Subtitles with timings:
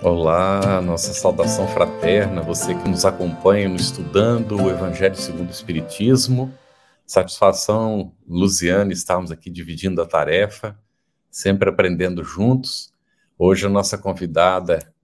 [0.00, 6.54] Olá, nossa saudação fraterna, você que nos acompanha no Estudando o Evangelho segundo o Espiritismo.
[7.04, 10.78] Satisfação, Luziane, estarmos aqui dividindo a tarefa,
[11.28, 12.92] sempre aprendendo juntos.
[13.36, 14.94] Hoje a nossa convidada,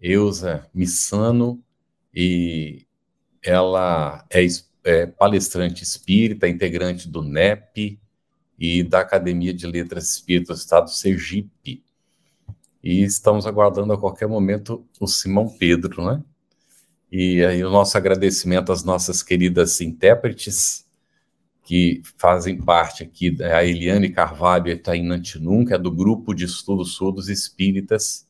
[0.00, 1.60] Eusa Missano,
[2.14, 2.86] e
[3.42, 4.46] ela é,
[4.84, 7.98] é palestrante espírita, integrante do NEP
[8.56, 11.82] e da Academia de Letras Espíritas do Estado do Sergipe.
[12.88, 16.22] E estamos aguardando a qualquer momento o Simão Pedro, né?
[17.10, 20.86] E aí o nosso agradecimento às nossas queridas intérpretes,
[21.64, 26.44] que fazem parte aqui, a Eliane Carvalho e a Antinum, que é do Grupo de
[26.44, 28.24] Estudos Surdos Espíritas.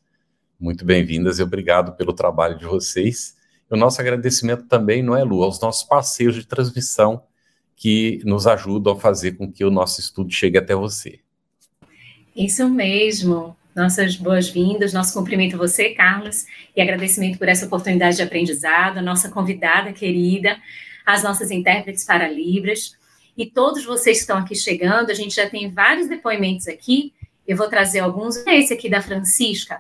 [0.58, 3.36] Muito bem-vindas e obrigado pelo trabalho de vocês.
[3.70, 7.22] E o nosso agradecimento também, não é, Lu, aos nossos parceiros de transmissão
[7.76, 11.20] que nos ajudam a fazer com que o nosso estudo chegue até você.
[12.34, 13.54] Isso mesmo.
[13.76, 19.02] Nossas boas-vindas, nosso cumprimento a você, Carlos, e agradecimento por essa oportunidade de aprendizado, a
[19.02, 20.56] nossa convidada querida,
[21.04, 22.96] as nossas intérpretes para Libras
[23.36, 25.10] e todos vocês que estão aqui chegando.
[25.10, 27.12] A gente já tem vários depoimentos aqui.
[27.46, 28.38] Eu vou trazer alguns.
[28.46, 29.78] Esse aqui da Francisca,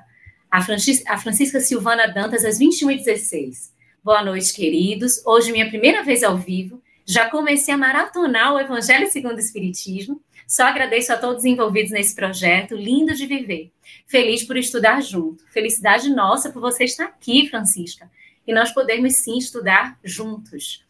[0.50, 3.70] a, Francis, a Francisca Silvana Dantas, às 21h16.
[4.04, 5.22] Boa noite, queridos.
[5.24, 6.82] Hoje, minha primeira vez ao vivo.
[7.06, 10.20] Já comecei a maratonar o Evangelho segundo o Espiritismo.
[10.46, 13.72] Só agradeço a todos envolvidos nesse projeto, lindo de viver.
[14.06, 15.44] Feliz por estudar junto.
[15.50, 18.08] Felicidade nossa por você estar aqui, Francisca.
[18.46, 20.84] E nós podermos sim estudar juntos.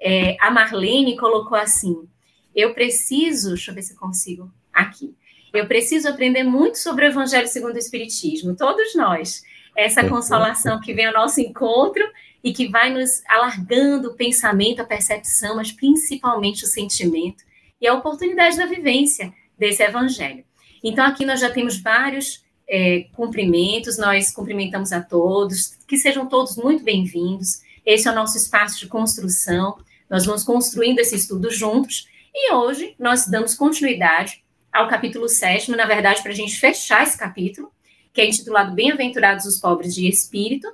[0.00, 2.08] É, a Marlene colocou assim:
[2.54, 5.14] eu preciso, deixa eu ver se consigo aqui.
[5.52, 9.44] Eu preciso aprender muito sobre o Evangelho segundo o Espiritismo, todos nós.
[9.76, 12.02] Essa consolação que vem ao nosso encontro
[12.42, 17.44] e que vai nos alargando o pensamento, a percepção, mas principalmente o sentimento
[17.82, 20.44] e a oportunidade da vivência desse Evangelho.
[20.84, 26.56] Então, aqui nós já temos vários é, cumprimentos, nós cumprimentamos a todos, que sejam todos
[26.56, 27.60] muito bem-vindos.
[27.84, 29.76] Esse é o nosso espaço de construção,
[30.08, 35.84] nós vamos construindo esse estudo juntos, e hoje nós damos continuidade ao capítulo 7, na
[35.84, 37.72] verdade, para a gente fechar esse capítulo,
[38.12, 40.72] que é intitulado Bem-aventurados os pobres de espírito,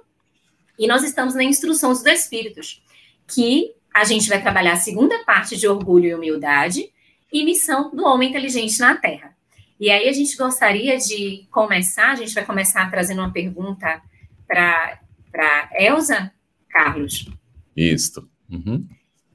[0.78, 2.82] e nós estamos na instrução dos espíritos,
[3.26, 6.92] que a gente vai trabalhar a segunda parte de orgulho e humildade
[7.32, 9.36] e missão do homem inteligente na Terra.
[9.80, 14.02] E aí a gente gostaria de começar, a gente vai começar trazendo uma pergunta
[14.46, 16.32] para Elza,
[16.68, 17.28] Carlos.
[17.76, 18.28] Isso.
[18.50, 18.86] Uhum.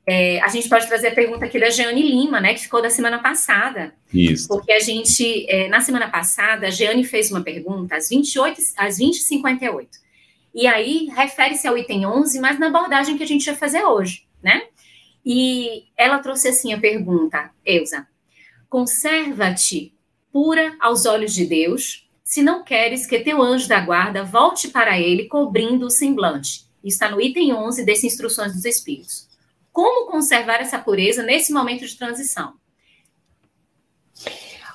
[0.06, 2.90] É, a gente pode trazer a pergunta aqui da Jeane Lima, né, que ficou da
[2.90, 3.94] semana passada.
[4.14, 4.50] Isso.
[4.50, 9.00] Porque a gente, é, na semana passada, a Jeane fez uma pergunta às 28, às
[9.00, 9.88] 20h58.
[10.54, 14.24] E aí, refere-se ao item 11, mas na abordagem que a gente vai fazer hoje,
[14.44, 14.64] né?
[15.26, 18.08] E ela trouxe assim a pergunta, Elza:
[18.70, 19.94] Conserva-te
[20.32, 25.00] pura aos olhos de Deus, se não queres que teu anjo da guarda volte para
[25.00, 26.66] ele cobrindo o semblante.
[26.84, 29.28] Está no item 11 desse Instruções dos Espíritos.
[29.72, 32.54] Como conservar essa pureza nesse momento de transição?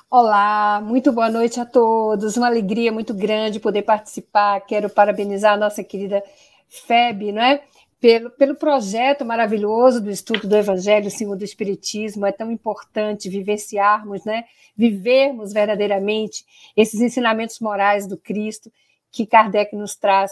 [0.09, 2.35] Olá, muito boa noite a todos.
[2.35, 4.59] Uma alegria muito grande poder participar.
[4.61, 6.23] Quero parabenizar a nossa querida
[6.67, 7.61] Feb, não é?
[7.99, 12.25] Pelo, pelo projeto maravilhoso do estudo do Evangelho segundo o Espiritismo.
[12.25, 14.45] É tão importante vivenciarmos, né,
[14.75, 16.45] vivermos verdadeiramente
[16.75, 18.71] esses ensinamentos morais do Cristo
[19.11, 20.31] que Kardec nos traz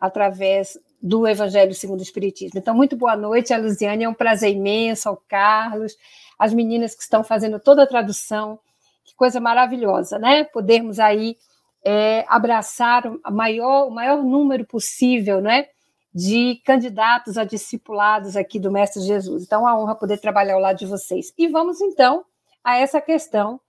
[0.00, 2.58] através do Evangelho segundo o Espiritismo.
[2.58, 5.94] Então, muito boa noite, a Luziane, é um prazer imenso, ao Carlos,
[6.38, 8.58] as meninas que estão fazendo toda a tradução,
[9.04, 10.44] que coisa maravilhosa, né?
[10.44, 11.36] Podermos aí
[11.84, 15.66] é, abraçar o maior, o maior número possível, né?
[16.14, 19.42] De candidatos a discipulados aqui do Mestre Jesus.
[19.42, 21.32] Então, a honra poder trabalhar ao lado de vocês.
[21.36, 22.24] E vamos então
[22.62, 23.60] a essa questão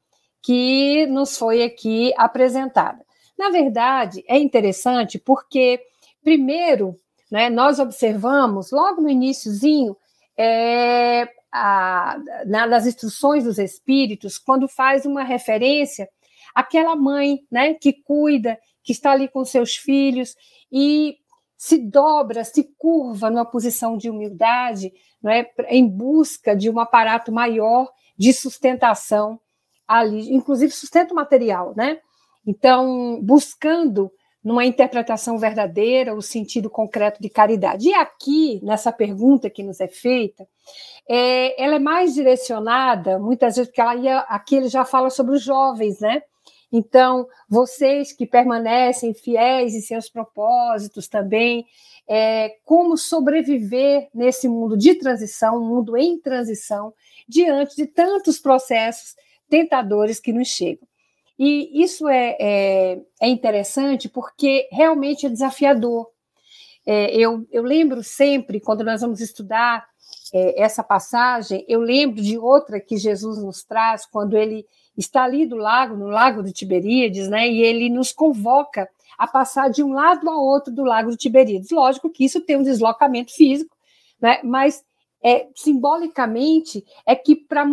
[0.44, 3.04] que nos foi aqui apresentada.
[3.38, 5.82] Na verdade, é interessante porque,
[6.24, 7.00] primeiro,
[7.32, 9.98] né, nós observamos logo no iníciozinho
[10.38, 16.08] é, a, na, nas instruções dos espíritos, quando faz uma referência
[16.54, 20.36] àquela mãe né, que cuida, que está ali com seus filhos,
[20.72, 21.18] e
[21.58, 24.92] se dobra, se curva numa posição de humildade,
[25.22, 29.40] não é, em busca de um aparato maior de sustentação
[29.88, 32.00] ali, inclusive sustento material, né?
[32.46, 34.12] Então, buscando
[34.44, 37.90] numa interpretação verdadeira, o sentido concreto de caridade.
[37.90, 40.48] E aqui, nessa pergunta que nos é feita,
[41.10, 45.36] é, ela é mais direcionada, muitas vezes, porque ela ia, aqui ele já fala sobre
[45.36, 46.22] os jovens, né?
[46.78, 51.66] Então, vocês que permanecem fiéis em seus propósitos também,
[52.06, 56.94] é, como sobreviver nesse mundo de transição, um mundo em transição,
[57.30, 59.16] diante de tantos processos
[59.50, 60.86] tentadores que nos chegam.
[61.40, 66.10] E isso é, é, é interessante porque realmente é desafiador.
[66.86, 69.88] É, eu, eu lembro sempre, quando nós vamos estudar
[70.34, 74.66] é, essa passagem, eu lembro de outra que Jesus nos traz, quando ele
[74.98, 79.70] está ali do lago, no lago de Tiberíades, né, e ele nos convoca a passar
[79.70, 81.70] de um lado ao outro do lago de Tiberíades.
[81.72, 83.76] Lógico que isso tem um deslocamento físico,
[84.22, 84.84] né, mas
[85.24, 87.66] é, simbolicamente é que para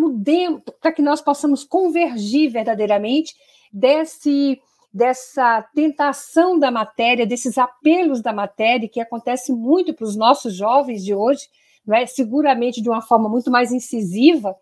[0.81, 3.35] para que nós possamos convergir verdadeiramente
[3.73, 4.61] desse
[4.93, 11.03] dessa tentação da matéria, desses apelos da matéria que acontece muito para os nossos jovens
[11.03, 11.49] de hoje,
[11.91, 12.05] é?
[12.07, 14.55] seguramente de uma forma muito mais incisiva.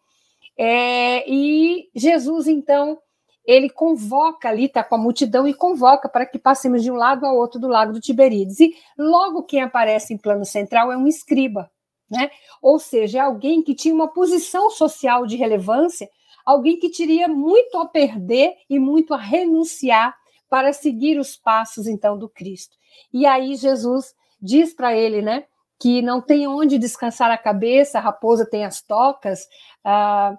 [0.63, 2.99] É, e Jesus, então,
[3.47, 7.25] ele convoca ali, está com a multidão e convoca para que passemos de um lado
[7.25, 8.61] ao outro do lago do Tiberíades.
[8.61, 11.71] E logo quem aparece em plano central é um escriba,
[12.11, 12.31] né?
[12.61, 16.09] Ou seja, é alguém que tinha uma posição social de relevância
[16.45, 20.15] alguém que teria muito a perder e muito a renunciar
[20.49, 22.77] para seguir os passos então do Cristo.
[23.13, 25.45] E aí Jesus diz para ele, né,
[25.79, 29.47] que não tem onde descansar a cabeça, a raposa tem as tocas,
[29.85, 30.37] ah,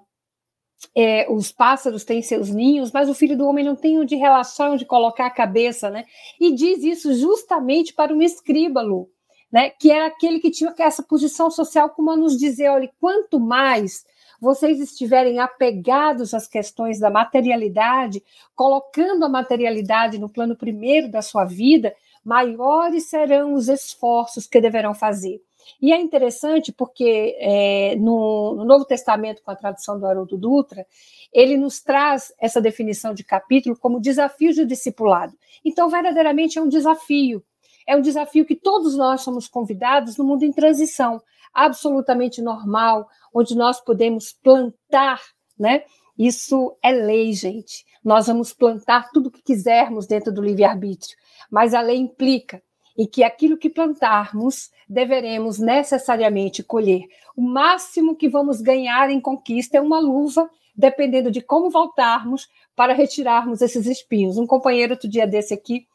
[0.96, 4.72] é, os pássaros têm seus ninhos, mas o filho do homem não tem onde relaxar,
[4.72, 6.06] onde colocar a cabeça, né?
[6.40, 9.10] E diz isso justamente para um escríbalo,
[9.52, 9.70] né?
[9.70, 14.06] Que era aquele que tinha essa posição social, como a nos dizer, olha, quanto mais
[14.40, 18.24] vocês estiverem apegados às questões da materialidade,
[18.56, 21.94] colocando a materialidade no plano primeiro da sua vida,
[22.26, 25.42] maiores serão os esforços que deverão fazer.
[25.82, 30.86] E é interessante porque é, no, no, Novo Testamento, com a tradução do Haroldo Dutra,
[31.34, 35.34] ele nos traz essa definição de capítulo como desafio de discipulado.
[35.66, 37.44] Então, verdadeiramente é um desafio.
[37.88, 41.22] É um desafio que todos nós somos convidados no mundo em transição,
[41.54, 45.20] absolutamente normal, onde nós podemos plantar,
[45.58, 45.84] né?
[46.18, 47.84] Isso é lei, gente.
[48.04, 51.18] Nós vamos plantar tudo o que quisermos dentro do livre-arbítrio,
[51.50, 52.62] mas a lei implica
[52.98, 57.04] em que aquilo que plantarmos deveremos necessariamente colher.
[57.36, 62.94] O máximo que vamos ganhar em conquista é uma luva, dependendo de como voltarmos para
[62.94, 64.38] retirarmos esses espinhos.
[64.38, 65.86] Um companheiro outro dia desse aqui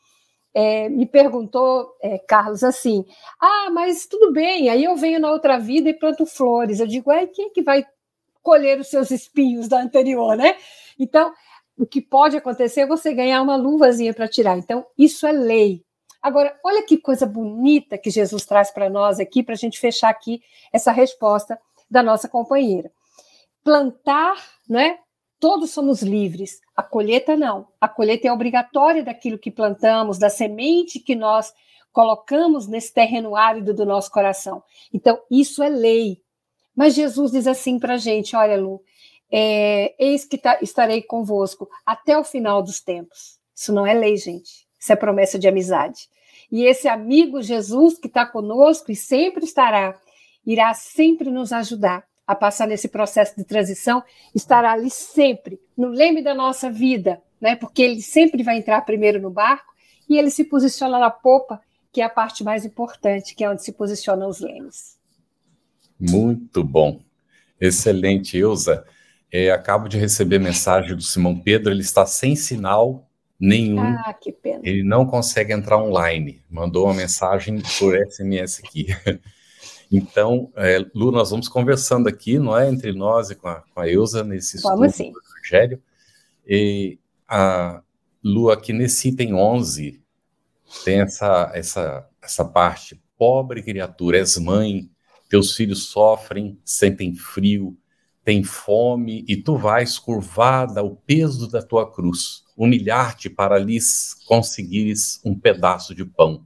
[0.55, 3.05] é, me perguntou, é, Carlos, assim:
[3.39, 6.81] ah, mas tudo bem, aí eu venho na outra vida e planto flores.
[6.81, 7.85] Eu digo, é quem é que vai
[8.43, 10.57] colher os seus espinhos da anterior, né?
[10.99, 11.33] Então,
[11.77, 14.57] o que pode acontecer é você ganhar uma luvazinha para tirar.
[14.57, 15.85] Então, isso é lei.
[16.27, 20.09] Agora, olha que coisa bonita que Jesus traz para nós aqui, para a gente fechar
[20.09, 20.43] aqui
[20.73, 21.57] essa resposta
[21.89, 22.91] da nossa companheira.
[23.63, 24.35] Plantar,
[24.69, 24.99] né?
[25.39, 26.61] Todos somos livres.
[26.75, 27.69] A colheita não.
[27.81, 31.55] A colheita é obrigatória daquilo que plantamos, da semente que nós
[31.93, 34.65] colocamos nesse terreno árido do nosso coração.
[34.93, 36.21] Então, isso é lei.
[36.75, 38.83] Mas Jesus diz assim para a gente: olha, Lu,
[39.31, 43.39] é, eis que tá, estarei convosco até o final dos tempos.
[43.55, 44.66] Isso não é lei, gente.
[44.87, 46.09] Isso é promessa de amizade.
[46.51, 49.99] E esse amigo Jesus que está conosco e sempre estará,
[50.47, 54.01] irá sempre nos ajudar a passar nesse processo de transição,
[54.33, 57.57] estará ali sempre, no leme da nossa vida, né?
[57.57, 59.75] Porque ele sempre vai entrar primeiro no barco
[60.09, 61.61] e ele se posiciona na popa,
[61.93, 64.97] que é a parte mais importante, que é onde se posicionam os lemes.
[65.99, 67.01] Muito bom.
[67.61, 68.87] Excelente, Ilza.
[69.33, 73.07] É, acabo de receber mensagem do Simão Pedro, ele está sem sinal
[73.39, 73.81] nenhum.
[73.81, 74.61] Ah, que pena.
[74.65, 76.43] Ele não consegue entrar online.
[76.51, 78.87] Mandou uma mensagem por SMS aqui.
[79.89, 82.69] Então, é, Lu, nós vamos conversando aqui, não é?
[82.69, 85.13] Entre nós e com a, com a Eusa, nesse vamos estudo sim.
[85.13, 85.83] do Evangelho.
[86.45, 87.81] E a
[88.23, 90.03] Lu, aqui nesse item 11,
[90.85, 93.01] tem essa, essa, essa parte.
[93.17, 94.91] Pobre criatura, és mãe,
[95.29, 97.77] teus filhos sofrem, sentem frio,
[98.27, 105.21] têm fome, e tu vais curvada ao peso da tua cruz, humilhar-te para lhes conseguires
[105.25, 106.45] um pedaço de pão.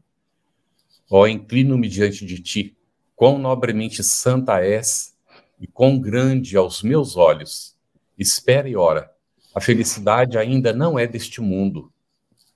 [1.11, 2.77] Ó, inclino-me diante de ti,
[3.17, 5.17] quão nobremente santa és
[5.59, 7.75] e quão grande aos meus olhos.
[8.19, 9.11] Espera e ora.
[9.55, 11.91] A felicidade ainda não é deste mundo.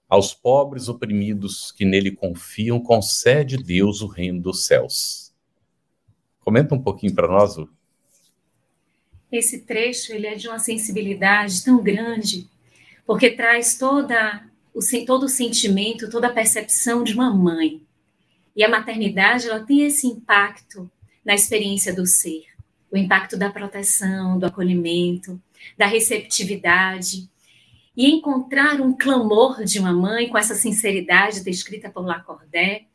[0.07, 5.33] Aos pobres oprimidos que nele confiam, concede Deus o reino dos céus.
[6.40, 7.74] Comenta um pouquinho para nós, Lu.
[9.37, 12.49] Esse trecho ele é de uma sensibilidade tão grande,
[13.05, 17.83] porque traz toda o, todo o sentimento, toda a percepção de uma mãe.
[18.55, 20.88] E a maternidade, ela tem esse impacto
[21.25, 22.45] na experiência do ser.
[22.93, 25.43] O impacto da proteção, do acolhimento,
[25.76, 27.29] da receptividade.
[27.97, 32.87] E encontrar um clamor de uma mãe com essa sinceridade descrita por Lacordaire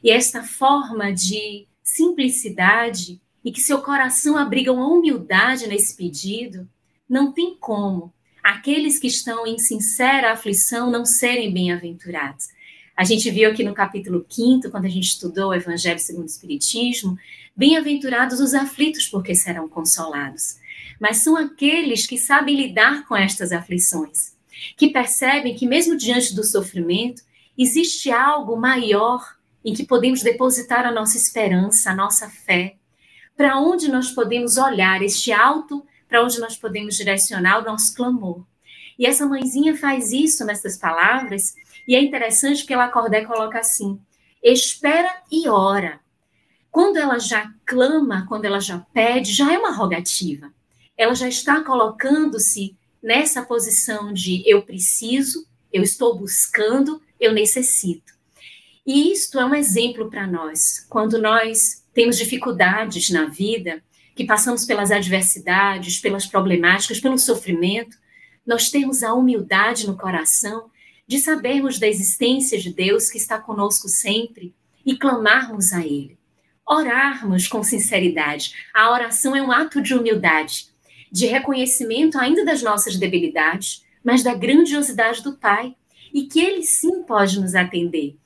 [0.00, 6.68] e esta forma de simplicidade e que seu coração abriga uma humildade nesse pedido,
[7.08, 12.48] não tem como aqueles que estão em sincera aflição não serem bem-aventurados.
[12.96, 16.26] A gente viu aqui no capítulo 5, quando a gente estudou o Evangelho segundo o
[16.26, 17.16] Espiritismo,
[17.54, 20.56] bem-aventurados os aflitos, porque serão consolados.
[20.98, 24.36] Mas são aqueles que sabem lidar com estas aflições,
[24.76, 27.22] que percebem que, mesmo diante do sofrimento,
[27.56, 32.77] existe algo maior em que podemos depositar a nossa esperança, a nossa fé,
[33.38, 38.44] para onde nós podemos olhar este alto para onde nós podemos direcionar o nosso clamor.
[38.98, 41.54] E essa mãezinha faz isso nessas palavras,
[41.86, 44.00] e é interessante porque ela Cordé coloca assim:
[44.42, 46.00] espera e ora.
[46.68, 50.52] Quando ela já clama, quando ela já pede, já é uma rogativa.
[50.96, 58.12] Ela já está colocando-se nessa posição de eu preciso, eu estou buscando, eu necessito.
[58.84, 60.84] E isto é um exemplo para nós.
[60.88, 63.82] Quando nós temos dificuldades na vida,
[64.14, 67.96] que passamos pelas adversidades, pelas problemáticas, pelo sofrimento,
[68.46, 70.70] nós temos a humildade no coração
[71.08, 74.54] de sabermos da existência de Deus que está conosco sempre
[74.86, 76.16] e clamarmos a Ele.
[76.64, 78.54] Orarmos com sinceridade.
[78.72, 80.68] A oração é um ato de humildade,
[81.10, 85.74] de reconhecimento ainda das nossas debilidades, mas da grandiosidade do Pai
[86.14, 88.16] e que Ele sim pode nos atender.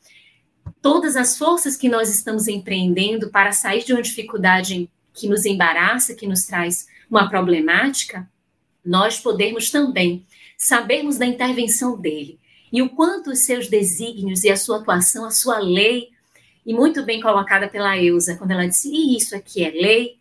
[0.82, 6.14] Todas as forças que nós estamos empreendendo para sair de uma dificuldade que nos embaraça,
[6.14, 8.28] que nos traz uma problemática,
[8.84, 10.26] nós podemos também
[10.58, 12.40] sabermos da intervenção dele.
[12.72, 16.08] E o quanto os seus desígnios e a sua atuação, a sua lei,
[16.66, 20.16] e muito bem colocada pela Eusa, quando ela disse: e isso aqui é lei,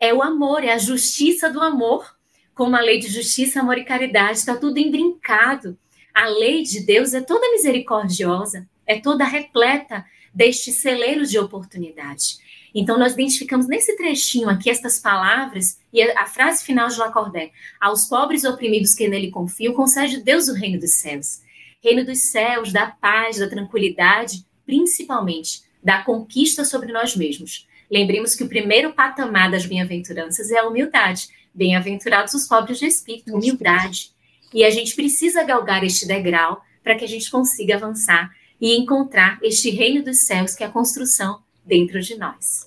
[0.00, 2.16] é o amor, é a justiça do amor,
[2.52, 5.78] como a lei de justiça, amor e caridade, está tudo embrincado.
[6.12, 12.38] A lei de Deus é toda misericordiosa, é toda repleta deste celeiro de oportunidade.
[12.74, 18.06] Então, nós identificamos nesse trechinho aqui estas palavras e a, frase final de Lacordaire: Aos
[18.08, 21.40] pobres oprimidos que nele confiam, concede Deus o reino dos céus.
[21.82, 27.68] Reino dos céus, da paz, da tranquilidade, principalmente da conquista sobre nós mesmos.
[27.90, 31.28] Lembremos que o primeiro patamar das bem-aventuranças é a humildade.
[31.54, 34.10] Bem-aventurados os pobres de espírito, humildade.
[34.52, 39.38] E a gente precisa galgar este degrau para que a gente consiga avançar e encontrar
[39.42, 42.66] este reino dos céus, que é a construção dentro de nós.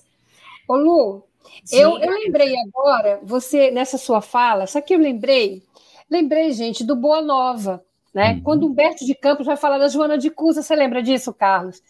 [0.68, 1.24] Ô Lu,
[1.72, 5.60] eu, eu, lembrei agora, você, nessa sua fala, só que eu lembrei,
[6.08, 8.34] lembrei, gente, do Boa Nova, né?
[8.34, 8.42] Uhum.
[8.42, 11.82] Quando Humberto de Campos vai falar da Joana de Cusa, você lembra disso, Carlos?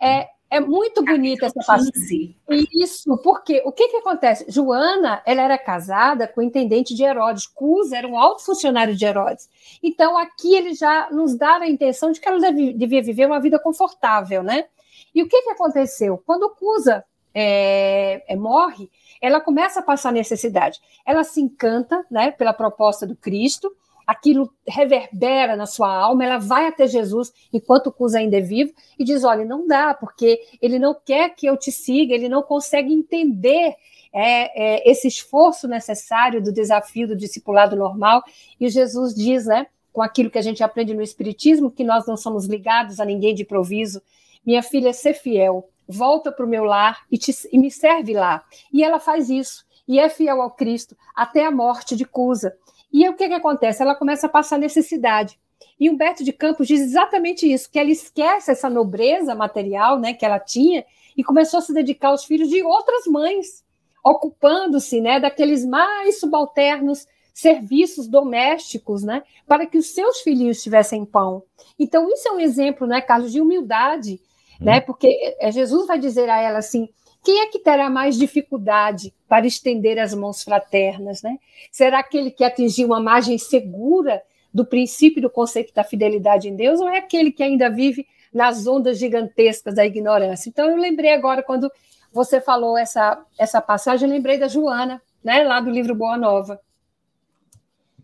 [0.00, 2.36] É, é muito bonita essa passagem.
[2.74, 4.44] Isso, porque o que, que acontece?
[4.48, 7.46] Joana, ela era casada com o intendente de Herodes.
[7.46, 9.48] Cusa era um alto funcionário de Herodes.
[9.82, 13.58] Então, aqui ele já nos dá a intenção de que ela devia viver uma vida
[13.58, 14.66] confortável, né?
[15.14, 16.22] E o que, que aconteceu?
[16.26, 17.02] Quando Cusa
[17.34, 18.90] é, é, morre,
[19.22, 20.80] ela começa a passar necessidade.
[21.06, 23.74] Ela se encanta né, pela proposta do Cristo,
[24.06, 29.04] aquilo reverbera na sua alma, ela vai até Jesus enquanto Cusa ainda é vivo e
[29.04, 32.92] diz: Olha, não dá, porque ele não quer que eu te siga, ele não consegue
[32.92, 33.76] entender
[34.12, 38.22] é, é, esse esforço necessário do desafio do discipulado normal.
[38.60, 42.16] E Jesus diz, né, com aquilo que a gente aprende no Espiritismo, que nós não
[42.16, 44.02] somos ligados a ninguém de improviso,
[44.44, 48.44] minha filha, ser fiel, volta para o meu lar e, te, e me serve lá.
[48.72, 52.56] E ela faz isso, e é fiel ao Cristo até a morte de Cusa.
[52.92, 53.82] E o que, que acontece?
[53.82, 55.38] Ela começa a passar necessidade.
[55.78, 60.24] E Humberto de Campos diz exatamente isso, que ela esquece essa nobreza material né, que
[60.24, 60.84] ela tinha
[61.16, 63.64] e começou a se dedicar aos filhos de outras mães,
[64.04, 71.42] ocupando-se né, daqueles mais subalternos serviços domésticos, né, para que os seus filhinhos tivessem pão.
[71.78, 74.20] Então, isso é um exemplo, né, Carlos, de humildade
[74.62, 74.80] né?
[74.80, 76.88] Porque é, Jesus vai dizer a ela assim:
[77.22, 81.38] quem é que terá mais dificuldade para estender as mãos fraternas, né?
[81.70, 86.80] Será aquele que atingiu uma margem segura do princípio do conceito da fidelidade em Deus
[86.80, 90.48] ou é aquele que ainda vive nas ondas gigantescas da ignorância?
[90.48, 91.70] Então eu lembrei agora quando
[92.12, 96.60] você falou essa essa passagem, eu lembrei da Joana, né, lá do livro Boa Nova.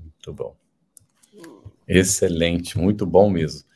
[0.00, 0.56] Muito bom.
[1.86, 3.66] Excelente, muito bom mesmo.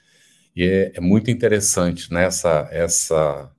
[0.54, 3.51] E é, é muito interessante né, essa,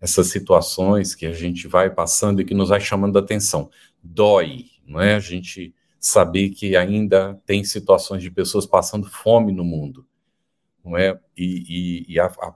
[0.00, 3.70] essas situações que a gente vai passando e que nos vai chamando a atenção.
[4.02, 5.14] Dói, não é?
[5.14, 10.06] A gente saber que ainda tem situações de pessoas passando fome no mundo.
[10.84, 11.18] não é?
[11.36, 12.54] E, e, e a, a,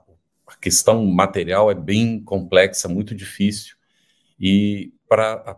[0.61, 3.75] questão material é bem complexa, muito difícil.
[4.39, 5.57] E para a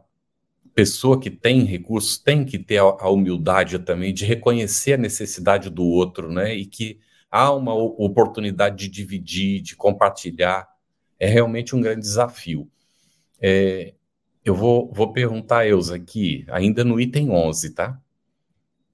[0.74, 5.70] pessoa que tem recursos tem que ter a, a humildade também de reconhecer a necessidade
[5.70, 6.56] do outro, né?
[6.56, 7.00] E que
[7.32, 10.68] há uma oportunidade de dividir, de compartilhar.
[11.20, 12.70] É realmente um grande desafio.
[13.42, 13.94] É,
[14.44, 18.00] eu vou, vou perguntar a Elza aqui, ainda no item 11, tá?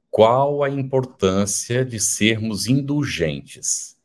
[0.10, 3.98] Qual a importância de sermos indulgentes?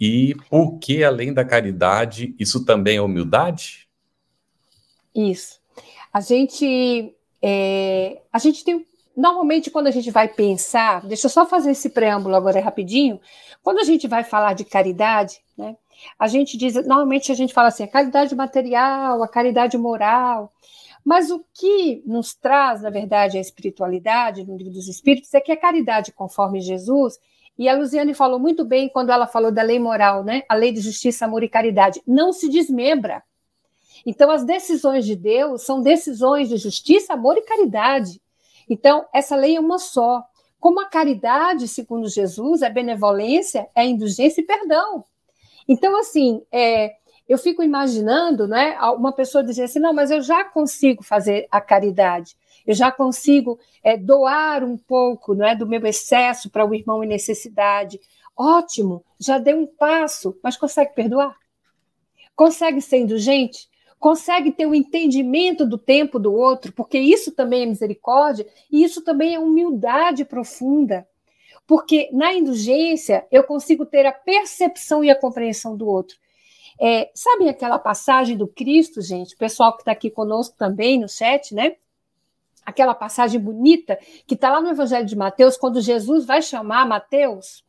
[0.00, 3.88] E por que, além da caridade, isso também é humildade?
[5.14, 5.60] Isso.
[6.12, 8.86] A gente, é, a gente tem
[9.16, 13.20] normalmente quando a gente vai pensar, deixa eu só fazer esse preâmbulo agora rapidinho.
[13.62, 15.76] Quando a gente vai falar de caridade, né,
[16.18, 20.52] a gente diz, normalmente a gente fala assim, a caridade material, a caridade moral.
[21.04, 25.52] Mas o que nos traz, na verdade, a espiritualidade no livro dos Espíritos é que
[25.52, 27.18] a caridade conforme Jesus,
[27.58, 30.42] e a Luziane falou muito bem quando ela falou da lei moral, né?
[30.48, 33.22] A lei de justiça, amor e caridade, não se desmembra.
[34.06, 38.20] Então, as decisões de Deus são decisões de justiça, amor e caridade.
[38.70, 40.22] Então, essa lei é uma só.
[40.60, 45.04] Como a caridade, segundo Jesus, é benevolência, é indulgência e perdão.
[45.68, 46.94] Então, assim, é,
[47.28, 51.60] eu fico imaginando, né, uma pessoa dizer assim, não, mas eu já consigo fazer a
[51.60, 52.34] caridade,
[52.66, 57.08] eu já consigo é, doar um pouco né, do meu excesso para o irmão em
[57.08, 58.00] necessidade.
[58.36, 61.36] Ótimo, já deu um passo, mas consegue perdoar?
[62.34, 63.68] Consegue ser indulgente?
[63.98, 66.72] Consegue ter o um entendimento do tempo do outro?
[66.72, 71.06] Porque isso também é misericórdia e isso também é humildade profunda.
[71.68, 76.16] Porque na indulgência eu consigo ter a percepção e a compreensão do outro.
[76.80, 79.34] É, sabem aquela passagem do Cristo, gente?
[79.34, 81.76] O pessoal que está aqui conosco também no chat, né?
[82.64, 87.62] Aquela passagem bonita que está lá no Evangelho de Mateus, quando Jesus vai chamar Mateus.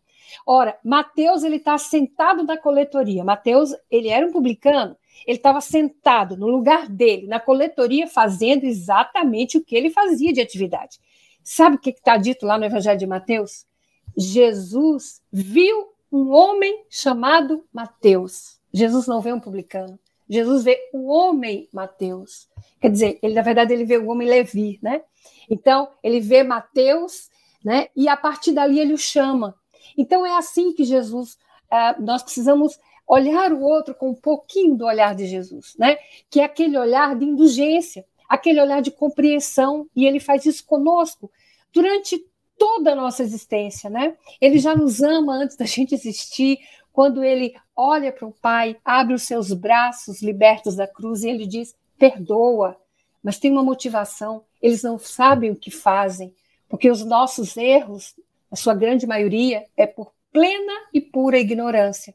[0.45, 3.21] Ora, Mateus ele está sentado na coletoria.
[3.25, 4.95] Mateus ele era um publicano.
[5.27, 10.39] Ele estava sentado no lugar dele, na coletoria, fazendo exatamente o que ele fazia de
[10.39, 10.99] atividade.
[11.43, 13.67] Sabe o que está dito lá no Evangelho de Mateus?
[14.17, 18.59] Jesus viu um homem chamado Mateus.
[18.73, 19.99] Jesus não vê um publicano.
[20.29, 22.47] Jesus vê o homem Mateus.
[22.79, 25.01] Quer dizer, ele na verdade ele vê o homem Levi, né?
[25.49, 27.29] Então, ele vê Mateus,
[27.63, 27.87] né?
[27.95, 29.55] E a partir dali ele o chama.
[29.97, 31.33] Então é assim que Jesus,
[31.71, 35.97] uh, nós precisamos olhar o outro com um pouquinho do olhar de Jesus, né?
[36.29, 41.31] Que é aquele olhar de indulgência, aquele olhar de compreensão, e ele faz isso conosco
[41.73, 42.23] durante
[42.59, 44.15] toda a nossa existência, né?
[44.39, 46.59] Ele já nos ama antes da gente existir,
[46.91, 51.47] quando ele olha para o Pai, abre os seus braços libertos da cruz e ele
[51.47, 52.75] diz: perdoa,
[53.23, 54.43] mas tem uma motivação.
[54.61, 56.35] Eles não sabem o que fazem,
[56.67, 58.13] porque os nossos erros,
[58.51, 62.13] a sua grande maioria, é por plena e pura ignorância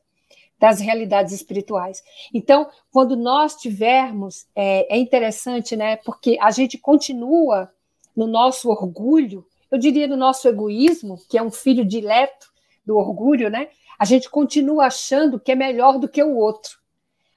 [0.59, 2.03] das realidades espirituais.
[2.33, 5.97] Então, quando nós tivermos, é, é interessante, né?
[5.97, 7.71] Porque a gente continua
[8.15, 12.53] no nosso orgulho, eu diria no nosso egoísmo, que é um filho dileto
[12.85, 13.69] do orgulho, né?
[13.99, 16.79] a gente continua achando que é melhor do que o outro.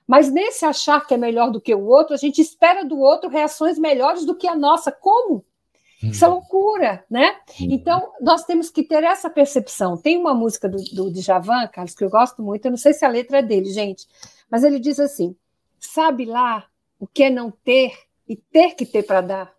[0.05, 3.29] Mas nesse achar que é melhor do que o outro, a gente espera do outro
[3.29, 4.91] reações melhores do que a nossa.
[4.91, 5.43] Como?
[6.01, 6.35] Isso é uhum.
[6.35, 7.35] loucura, né?
[7.59, 7.67] Uhum.
[7.71, 9.97] Então, nós temos que ter essa percepção.
[9.97, 13.03] Tem uma música do, do Djavan, Carlos, que eu gosto muito, eu não sei se
[13.03, 14.07] a letra é dele, gente,
[14.49, 15.35] mas ele diz assim:
[15.79, 16.65] sabe lá
[16.99, 17.93] o que é não ter
[18.27, 19.56] e ter que ter para dar.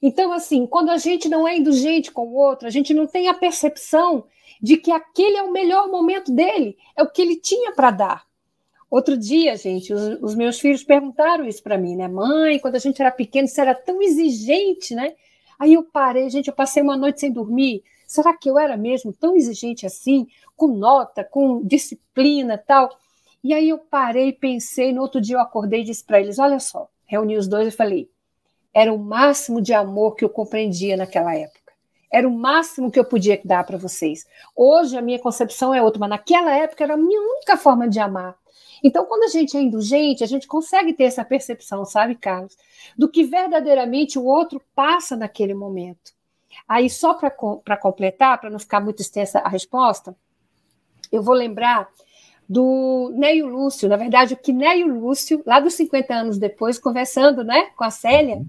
[0.00, 3.28] Então, assim, quando a gente não é indulgente com o outro, a gente não tem
[3.28, 4.24] a percepção
[4.60, 8.26] de que aquele é o melhor momento dele, é o que ele tinha para dar.
[8.90, 12.06] Outro dia, gente, os, os meus filhos perguntaram isso para mim, né?
[12.06, 15.14] Mãe, quando a gente era pequeno, você era tão exigente, né?
[15.58, 17.82] Aí eu parei, gente, eu passei uma noite sem dormir.
[18.06, 22.88] Será que eu era mesmo tão exigente assim, com nota, com disciplina, tal?
[23.42, 26.60] E aí eu parei, pensei, no outro dia eu acordei e disse para eles: olha
[26.60, 28.08] só, reuni os dois e falei:
[28.76, 31.72] era o máximo de amor que eu compreendia naquela época.
[32.12, 34.26] Era o máximo que eu podia dar para vocês.
[34.54, 37.98] Hoje a minha concepção é outra, mas naquela época era a minha única forma de
[37.98, 38.36] amar.
[38.84, 42.54] Então, quando a gente é indulgente, a gente consegue ter essa percepção, sabe, Carlos,
[42.98, 46.12] do que verdadeiramente o outro passa naquele momento.
[46.68, 50.14] Aí, só para completar, para não ficar muito extensa a resposta,
[51.10, 51.88] eu vou lembrar
[52.46, 57.42] do Neio Lúcio, na verdade, o que Neio Lúcio, lá dos 50 anos depois, conversando
[57.42, 58.44] né, com a Célia,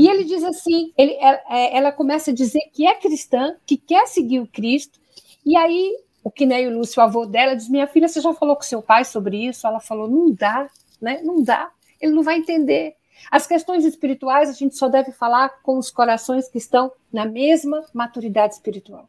[0.00, 3.76] e ele diz assim: ele, ela, é, ela começa a dizer que é cristã, que
[3.76, 4.98] quer seguir o Cristo,
[5.44, 8.62] e aí o Quinéio Lúcio, o avô dela, diz: Minha filha, você já falou com
[8.62, 9.66] seu pai sobre isso?
[9.66, 10.68] Ela falou: Não dá,
[11.02, 11.20] né?
[11.22, 12.94] Não dá, ele não vai entender.
[13.30, 17.84] As questões espirituais a gente só deve falar com os corações que estão na mesma
[17.92, 19.06] maturidade espiritual.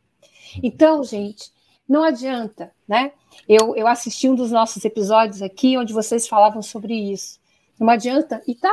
[0.61, 1.53] Então, gente,
[1.91, 3.11] Não adianta, né?
[3.49, 7.37] Eu, eu assisti um dos nossos episódios aqui onde vocês falavam sobre isso.
[7.81, 8.69] Não adianta, e está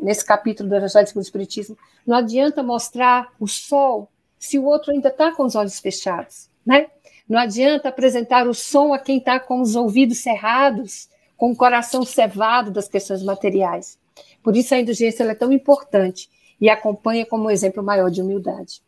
[0.00, 1.76] nesse capítulo do Evangelho segundo o Espiritismo,
[2.06, 6.86] não adianta mostrar o sol se o outro ainda está com os olhos fechados, né?
[7.28, 12.02] Não adianta apresentar o som a quem está com os ouvidos cerrados, com o coração
[12.02, 13.98] cevado das questões materiais.
[14.42, 18.80] Por isso a indulgência é tão importante e acompanha como um exemplo maior de humildade.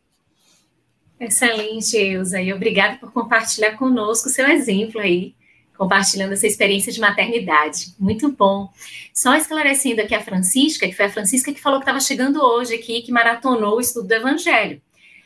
[1.20, 5.34] Excelente, Eusa, e obrigada por compartilhar conosco seu exemplo aí,
[5.76, 7.94] compartilhando essa experiência de maternidade.
[7.98, 8.70] Muito bom.
[9.12, 12.74] Só esclarecendo aqui a Francisca, que foi a Francisca que falou que estava chegando hoje
[12.74, 14.80] aqui, que maratonou o estudo do Evangelho.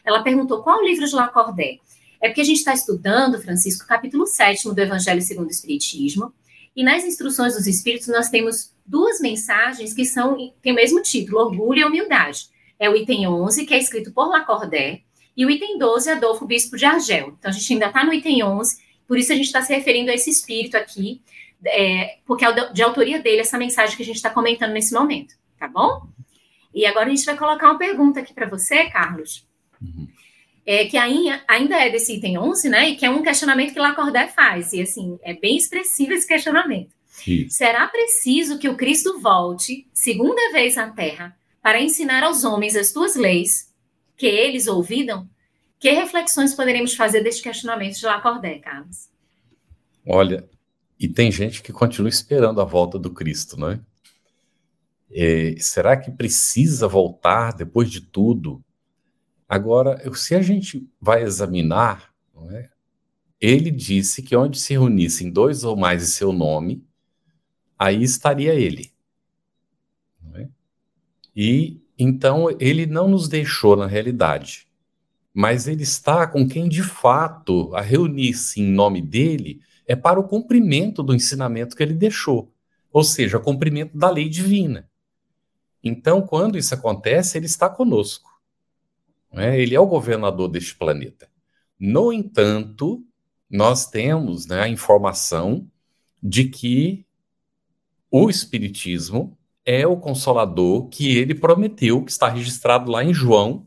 [0.04, 1.80] Ela perguntou qual o livro de Lacordaire.
[2.20, 6.32] É porque a gente está estudando, Francisco, o capítulo 7 do Evangelho segundo o Espiritismo,
[6.74, 11.38] e nas instruções dos Espíritos nós temos duas mensagens que são têm o mesmo título,
[11.38, 12.48] Orgulho e Humildade.
[12.78, 15.04] É o item 11, que é escrito por Lacordaire,
[15.36, 17.34] e o item 12, Adolfo Bispo de Argel.
[17.38, 20.10] Então, a gente ainda está no item 11, por isso a gente está se referindo
[20.10, 21.22] a esse espírito aqui,
[21.64, 25.34] é, porque é de autoria dele essa mensagem que a gente está comentando nesse momento,
[25.58, 26.06] tá bom?
[26.74, 29.46] E agora a gente vai colocar uma pergunta aqui para você, Carlos,
[29.80, 30.06] uhum.
[30.66, 32.90] é, que ainda, é desse item 11, né?
[32.90, 36.94] E que é um questionamento que Lacordaire faz, e assim, é bem expressivo esse questionamento.
[37.06, 37.48] Sim.
[37.48, 42.92] Será preciso que o Cristo volte, segunda vez à Terra, para ensinar aos homens as
[42.92, 43.72] tuas leis,
[44.16, 45.28] que eles ouvidam,
[45.78, 49.08] que reflexões poderemos fazer deste questionamento de Lacordaire, Carlos?
[50.06, 50.48] Olha,
[50.98, 53.80] e tem gente que continua esperando a volta do Cristo, não é?
[55.10, 58.64] é será que precisa voltar depois de tudo?
[59.48, 62.12] Agora, se a gente vai examinar,
[62.50, 62.68] é?
[63.40, 66.84] ele disse que onde se reunissem dois ou mais em seu nome,
[67.78, 68.92] aí estaria ele.
[70.34, 70.48] É?
[71.34, 74.65] E então, ele não nos deixou na realidade,
[75.36, 80.24] mas ele está com quem de fato a reunir-se em nome dele é para o
[80.24, 82.50] cumprimento do ensinamento que ele deixou,
[82.90, 84.88] ou seja, o cumprimento da lei divina.
[85.84, 88.40] Então, quando isso acontece, ele está conosco.
[89.30, 89.60] Né?
[89.60, 91.28] Ele é o governador deste planeta.
[91.78, 93.04] No entanto,
[93.50, 95.70] nós temos né, a informação
[96.22, 97.04] de que
[98.10, 103.65] o Espiritismo é o consolador que ele prometeu, que está registrado lá em João.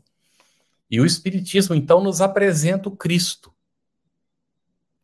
[0.90, 3.52] E o Espiritismo, então, nos apresenta o Cristo.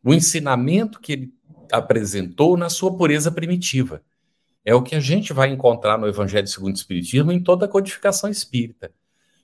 [0.03, 1.33] O ensinamento que ele
[1.71, 4.03] apresentou na sua pureza primitiva.
[4.63, 7.69] É o que a gente vai encontrar no Evangelho segundo o Espiritismo em toda a
[7.69, 8.91] codificação espírita.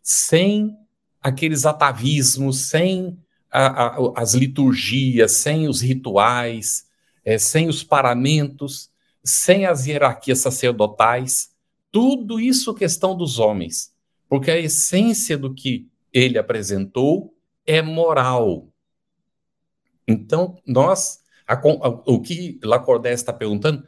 [0.02, 0.78] Sem
[1.22, 3.18] aqueles atavismos, sem
[3.50, 6.86] a, a, as liturgias, sem os rituais,
[7.24, 8.92] é, sem os paramentos
[9.24, 11.52] sem as hierarquias sacerdotais,
[11.92, 13.94] tudo isso questão dos homens,
[14.28, 18.70] porque a essência do que ele apresentou é moral.
[20.08, 23.86] Então, nós, a, a, o que Lacordaire está perguntando,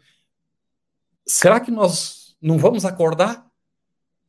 [1.26, 3.46] será que nós não vamos acordar?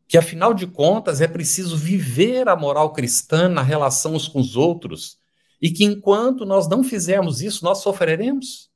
[0.09, 4.57] Que afinal de contas é preciso viver a moral cristã na relação uns com os
[4.57, 5.19] outros,
[5.61, 8.71] e que enquanto nós não fizermos isso, nós sofreremos.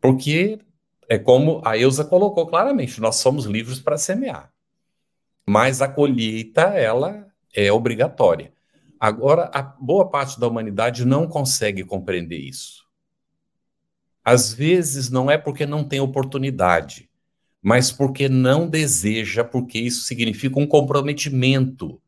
[0.00, 0.58] Porque
[1.08, 4.52] é como a Eusa colocou claramente, nós somos livres para semear.
[5.46, 8.52] Mas a colheita, ela é obrigatória.
[8.98, 12.84] Agora, a boa parte da humanidade não consegue compreender isso.
[14.24, 17.10] Às vezes não é porque não tem oportunidade,
[17.62, 22.00] mas porque não deseja, porque isso significa um comprometimento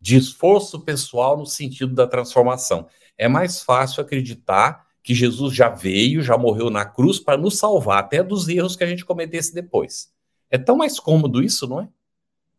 [0.00, 2.88] de esforço pessoal no sentido da transformação.
[3.16, 8.00] É mais fácil acreditar que Jesus já veio, já morreu na cruz para nos salvar
[8.00, 10.12] até dos erros que a gente cometesse depois.
[10.50, 11.88] É tão mais cômodo isso, não é?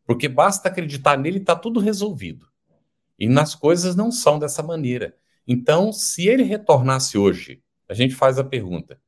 [0.06, 2.48] Porque basta acreditar nele e está tudo resolvido.
[3.18, 5.16] E nas coisas não são dessa maneira.
[5.48, 9.00] Então, se ele retornasse hoje, a gente faz a pergunta: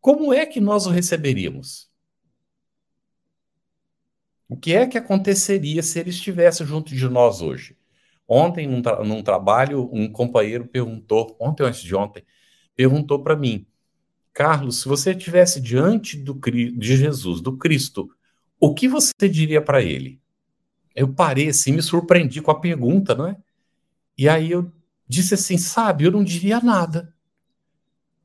[0.00, 1.88] como é que nós o receberíamos?
[4.48, 7.76] O que é que aconteceria se ele estivesse junto de nós hoje?
[8.26, 12.24] Ontem, num, tra num trabalho, um companheiro perguntou, ontem ou antes de ontem,
[12.74, 13.66] perguntou para mim,
[14.32, 18.08] Carlos, se você estivesse diante do, de Jesus, do Cristo,
[18.60, 20.20] o que você diria para ele?
[20.98, 23.36] Eu parei assim, me surpreendi com a pergunta, não é?
[24.16, 24.72] E aí eu
[25.06, 27.14] disse assim, sabe, eu não diria nada.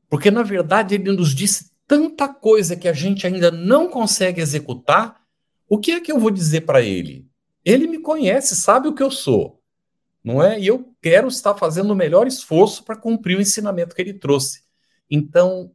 [0.08, 5.20] Porque na verdade ele nos disse tanta coisa que a gente ainda não consegue executar.
[5.68, 7.26] O que é que eu vou dizer para ele?
[7.64, 9.62] Ele me conhece, sabe o que eu sou
[10.24, 10.58] não é?
[10.58, 14.62] E eu quero estar fazendo o melhor esforço para cumprir o ensinamento que ele trouxe.
[15.10, 15.70] Então,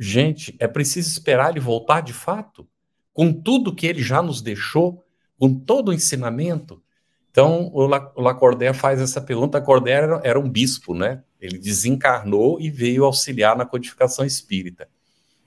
[0.00, 2.66] gente, é preciso esperar ele voltar de fato,
[3.12, 5.04] com tudo que ele já nos deixou,
[5.38, 6.82] com todo o ensinamento.
[7.30, 9.58] Então, o Lacordaire faz essa pergunta.
[9.58, 11.22] Lacordaire era, era um bispo, né?
[11.40, 14.88] Ele desencarnou e veio auxiliar na codificação espírita.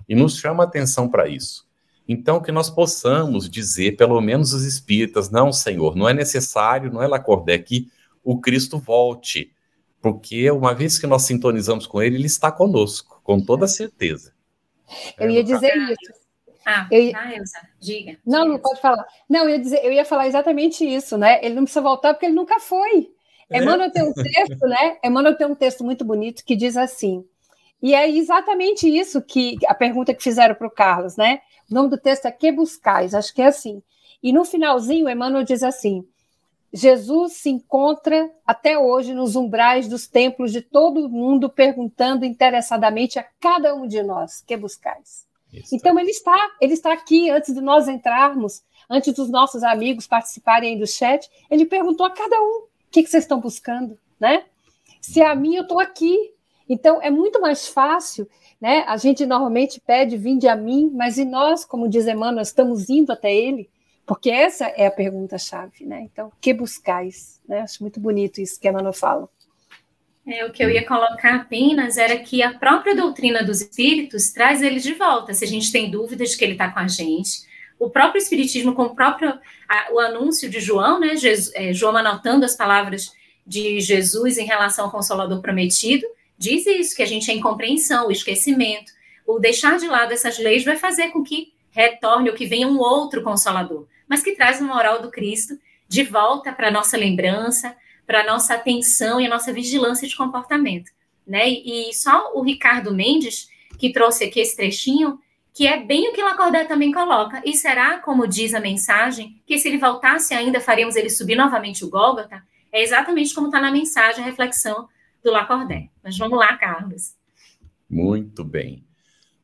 [0.07, 1.67] E nos chama a atenção para isso.
[2.07, 7.01] Então, que nós possamos dizer, pelo menos os espíritas, não, Senhor, não é necessário, não
[7.01, 7.89] é Lacordé, que
[8.23, 9.53] o Cristo volte,
[10.01, 14.33] porque uma vez que nós sintonizamos com Ele, Ele está conosco, com toda certeza.
[15.17, 16.20] Eu ia dizer isso.
[16.71, 17.11] Ah, eu...
[17.15, 18.17] ah Elza, diga.
[18.25, 19.05] Não, não pode falar.
[19.29, 21.43] Não, eu ia, dizer, eu ia falar exatamente isso, né?
[21.43, 23.11] Ele não precisa voltar porque ele nunca foi.
[23.49, 23.57] É.
[23.57, 24.97] Emmanuel tem um texto, né?
[25.03, 27.25] Emmanuel tem um texto muito bonito que diz assim,
[27.81, 31.41] e é exatamente isso que a pergunta que fizeram para o Carlos, né?
[31.69, 33.15] O nome do texto é Que Buscais?
[33.15, 33.81] Acho que é assim.
[34.21, 36.07] E no finalzinho, Emmanuel diz assim:
[36.71, 43.17] Jesus se encontra até hoje nos umbrais dos templos de todo o mundo, perguntando interessadamente
[43.17, 45.25] a cada um de nós: Que buscais?
[45.71, 50.77] Então ele está, ele está aqui antes de nós entrarmos, antes dos nossos amigos participarem
[50.77, 54.45] do chat, ele perguntou a cada um: o que, que vocês estão buscando, né?
[55.01, 56.33] Se é a mim, eu estou aqui.
[56.69, 58.27] Então é muito mais fácil
[58.61, 58.83] né?
[58.87, 63.11] A gente normalmente pede, vinde a mim, mas e nós, como diz Emmanuel, estamos indo
[63.11, 63.67] até ele?
[64.05, 66.01] Porque essa é a pergunta-chave, né?
[66.01, 67.41] Então, que buscais?
[67.47, 67.61] Né?
[67.61, 69.27] Acho muito bonito isso que Emmanuel fala.
[70.25, 74.61] É, o que eu ia colocar apenas era que a própria doutrina dos espíritos traz
[74.61, 77.49] ele de volta, se a gente tem dúvidas de que ele está com a gente.
[77.79, 79.33] O próprio Espiritismo, com o próprio
[79.67, 83.11] a, o anúncio de João, né, Jesus, é, João anotando as palavras
[83.45, 86.05] de Jesus em relação ao Consolador prometido,
[86.37, 88.91] diz isso, que a gente é incompreensão, o esquecimento.
[89.25, 92.77] O deixar de lado essas leis vai fazer com que retorne ou que venha um
[92.77, 95.57] outro consolador, mas que traz o moral do Cristo
[95.87, 97.75] de volta para a nossa lembrança,
[98.11, 100.91] para a nossa atenção e a nossa vigilância de comportamento.
[101.25, 101.47] Né?
[101.47, 103.47] E só o Ricardo Mendes,
[103.79, 105.17] que trouxe aqui esse trechinho,
[105.53, 107.41] que é bem o que Lacordaire também coloca.
[107.45, 111.85] E será, como diz a mensagem, que se ele voltasse ainda, faríamos ele subir novamente
[111.85, 112.43] o Gólgota?
[112.69, 114.89] É exatamente como está na mensagem, a reflexão
[115.23, 115.89] do Lacordaire.
[116.03, 117.15] Mas vamos lá, Carlos.
[117.89, 118.83] Muito bem.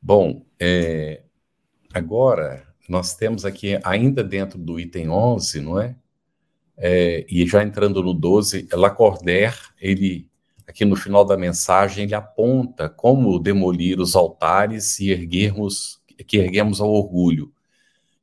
[0.01, 1.21] Bom, é,
[1.93, 5.95] agora nós temos aqui, ainda dentro do item 11, não é?
[6.77, 10.27] É e já entrando no 12, Lacordaire, ele,
[10.67, 16.79] aqui no final da mensagem, ele aponta como demolir os altares e erguermos, que erguemos
[16.79, 17.51] ao orgulho.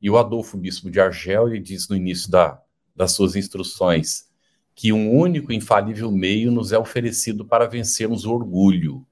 [0.01, 2.61] E o Adolfo Bispo de Argel, ele diz no início da,
[2.95, 4.29] das suas instruções,
[4.73, 9.05] que um único infalível meio nos é oferecido para vencermos o orgulho.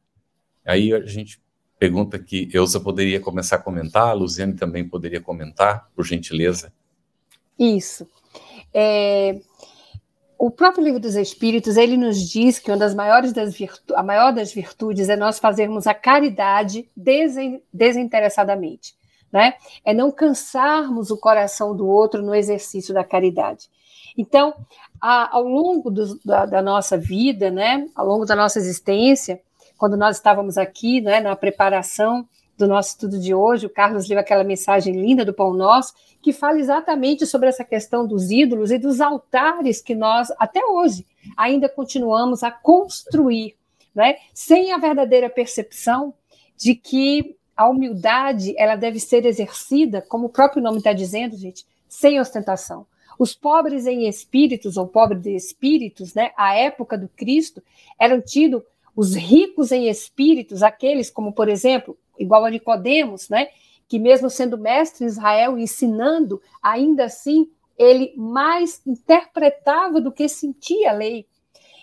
[0.65, 1.41] Aí a gente
[1.79, 6.71] pergunta que Elza poderia começar a comentar, a Luziane também poderia comentar, por gentileza.
[7.59, 8.07] Isso.
[8.73, 9.39] É,
[10.37, 14.03] o próprio livro dos Espíritos ele nos diz que uma das maiores das virtu a
[14.03, 16.89] maior das virtudes é nós fazermos a caridade
[17.71, 18.93] desinteressadamente,
[19.31, 19.53] né?
[19.85, 23.69] É não cansarmos o coração do outro no exercício da caridade.
[24.17, 24.53] Então,
[25.01, 29.41] a, ao longo do, da, da, nossa vida, né, ao longo da nossa existência,
[29.77, 34.19] quando nós estávamos aqui, né, na preparação do nosso estudo de hoje, o Carlos leu
[34.19, 38.77] aquela mensagem linda do Pão Nosso, que fala exatamente sobre essa questão dos ídolos e
[38.77, 43.55] dos altares que nós, até hoje, ainda continuamos a construir,
[43.93, 46.13] né, sem a verdadeira percepção
[46.55, 51.65] de que a humildade ela deve ser exercida, como o próprio nome está dizendo, gente,
[51.87, 52.85] sem ostentação.
[53.19, 57.61] Os pobres em espíritos, ou pobres de espíritos, né, à época do Cristo,
[57.99, 58.63] eram tidos
[58.95, 63.47] os ricos em espíritos, aqueles como, por exemplo, igual a Nicodemos, né,
[63.87, 70.91] que mesmo sendo mestre em Israel, ensinando, ainda assim, ele mais interpretava do que sentia
[70.91, 71.25] a lei.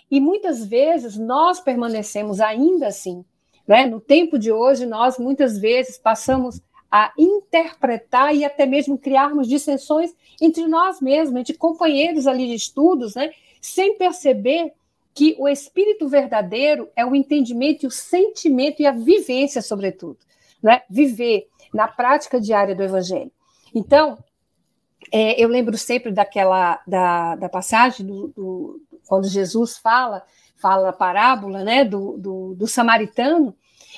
[0.09, 3.23] E muitas vezes nós permanecemos ainda assim.
[3.67, 3.85] Né?
[3.85, 10.13] No tempo de hoje, nós muitas vezes passamos a interpretar e até mesmo criarmos dissensões
[10.41, 14.73] entre nós mesmos, entre companheiros ali de estudos, né, sem perceber
[15.13, 20.17] que o espírito verdadeiro é o entendimento, o sentimento e a vivência, sobretudo,
[20.61, 20.81] né?
[20.89, 23.31] Viver na prática diária do evangelho.
[23.73, 24.17] Então,
[25.11, 30.23] é, eu lembro sempre daquela da, da passagem do, do, quando Jesus fala
[30.55, 33.55] fala a parábola, né, do, do, do samaritano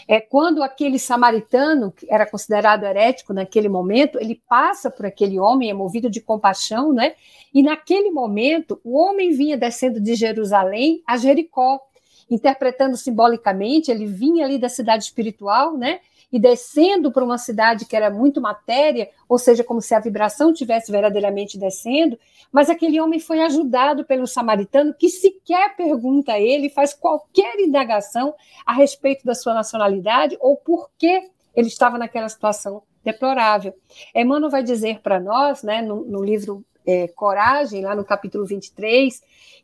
[0.08, 5.70] é quando aquele samaritano, que era considerado herético naquele momento, ele passa por aquele homem,
[5.70, 7.14] é movido de compaixão, né?
[7.54, 11.80] E naquele momento, o homem vinha descendo de Jerusalém a Jericó,
[12.30, 16.00] interpretando simbolicamente, ele vinha ali da cidade espiritual, né?
[16.34, 20.52] E descendo para uma cidade que era muito matéria, ou seja, como se a vibração
[20.52, 22.18] tivesse verdadeiramente descendo,
[22.52, 28.34] mas aquele homem foi ajudado pelo samaritano que sequer pergunta a ele, faz qualquer indagação
[28.66, 33.76] a respeito da sua nacionalidade ou por que ele estava naquela situação deplorável.
[34.16, 39.22] Emmanuel vai dizer para nós, né, no, no livro é, Coragem, lá no capítulo 23,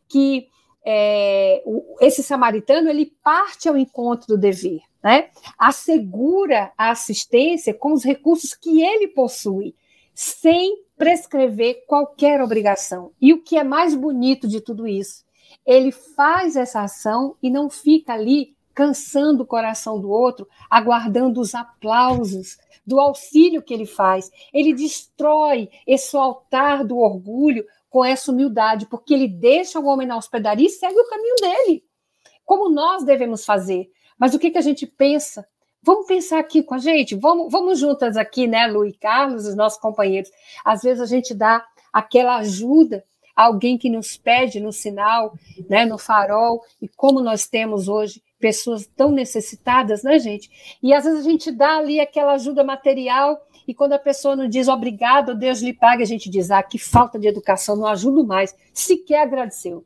[0.07, 0.47] que
[0.85, 5.29] é, o, esse samaritano ele parte ao encontro do dever, né?
[5.57, 9.75] assegura a assistência com os recursos que ele possui,
[10.13, 13.11] sem prescrever qualquer obrigação.
[13.21, 15.23] E o que é mais bonito de tudo isso,
[15.65, 21.53] ele faz essa ação e não fica ali cansando o coração do outro, aguardando os
[21.53, 24.31] aplausos do auxílio que ele faz.
[24.53, 30.17] Ele destrói esse altar do orgulho com essa humildade, porque ele deixa o homem na
[30.17, 31.83] hospedaria e segue o caminho dele,
[32.45, 33.89] como nós devemos fazer.
[34.19, 35.47] Mas o que, que a gente pensa?
[35.81, 39.55] Vamos pensar aqui com a gente, vamos, vamos juntas aqui, né, Lu e Carlos, os
[39.55, 40.29] nossos companheiros.
[40.65, 43.03] Às vezes a gente dá aquela ajuda
[43.33, 45.33] a alguém que nos pede no sinal,
[45.69, 50.77] né, no farol, e como nós temos hoje pessoas tão necessitadas, né, gente?
[50.83, 54.49] E às vezes a gente dá ali aquela ajuda material e quando a pessoa não
[54.49, 58.25] diz obrigado, Deus lhe paga, a gente diz, ah, que falta de educação, não ajudo
[58.25, 59.85] mais, sequer agradeceu.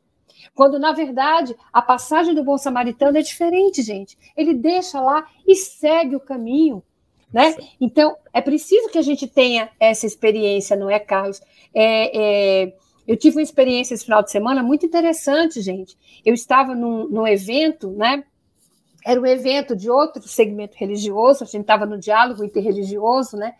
[0.54, 4.18] Quando, na verdade, a passagem do bom samaritano é diferente, gente.
[4.36, 6.82] Ele deixa lá e segue o caminho.
[7.32, 7.56] Né?
[7.80, 11.40] Então, é preciso que a gente tenha essa experiência, não é, Carlos?
[11.74, 12.74] É, é,
[13.08, 15.96] eu tive uma experiência esse final de semana muito interessante, gente.
[16.24, 18.22] Eu estava num, num evento, né?
[19.04, 23.54] Era um evento de outro segmento religioso, a gente estava no diálogo interreligioso, né?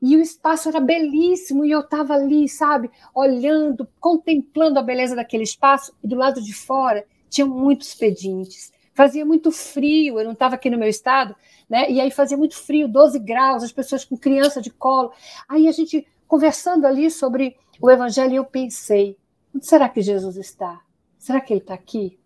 [0.00, 5.42] E o espaço era belíssimo e eu estava ali, sabe, olhando, contemplando a beleza daquele
[5.42, 5.92] espaço.
[6.02, 8.72] E do lado de fora tinha muitos pedintes.
[8.94, 11.34] Fazia muito frio, eu não estava aqui no meu estado,
[11.68, 11.90] né?
[11.90, 15.12] E aí fazia muito frio, 12 graus, as pessoas com criança de colo.
[15.48, 19.16] Aí a gente conversando ali sobre o evangelho, eu pensei:
[19.54, 20.80] onde será que Jesus está?
[21.18, 22.18] Será que ele está aqui?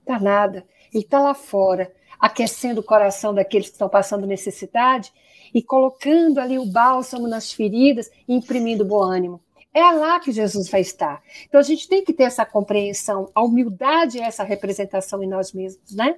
[0.00, 0.66] Está nada.
[0.92, 5.12] Ele está lá fora, aquecendo o coração daqueles que estão passando necessidade
[5.54, 9.40] e colocando ali o bálsamo nas feridas e imprimindo bom ânimo.
[9.72, 11.22] É lá que Jesus vai estar.
[11.48, 13.30] Então a gente tem que ter essa compreensão.
[13.34, 16.16] A humildade é essa representação em nós mesmos, né?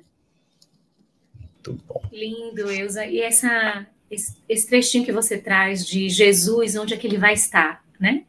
[1.34, 2.02] Muito bom.
[2.10, 3.06] Lindo, Elza.
[3.06, 7.34] E essa, esse, esse trechinho que você traz de Jesus, onde é que ele vai
[7.34, 8.24] estar, né?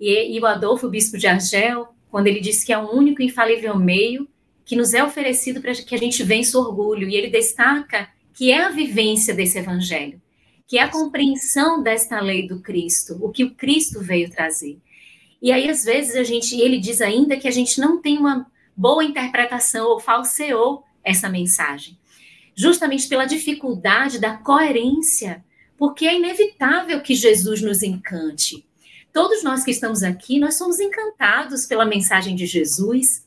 [0.00, 3.22] E, e o Adolfo, o bispo de Argel, quando ele disse que é o único
[3.22, 4.28] infalível meio
[4.64, 7.08] que nos é oferecido para que a gente vença o orgulho.
[7.08, 10.20] E ele destaca que é a vivência desse evangelho
[10.66, 14.78] que é a compreensão desta lei do Cristo, o que o Cristo veio trazer.
[15.40, 18.46] E aí, às vezes, a gente, ele diz ainda que a gente não tem uma
[18.76, 21.98] boa interpretação ou falseou essa mensagem,
[22.54, 25.44] justamente pela dificuldade da coerência,
[25.76, 28.64] porque é inevitável que Jesus nos encante.
[29.12, 33.26] Todos nós que estamos aqui, nós somos encantados pela mensagem de Jesus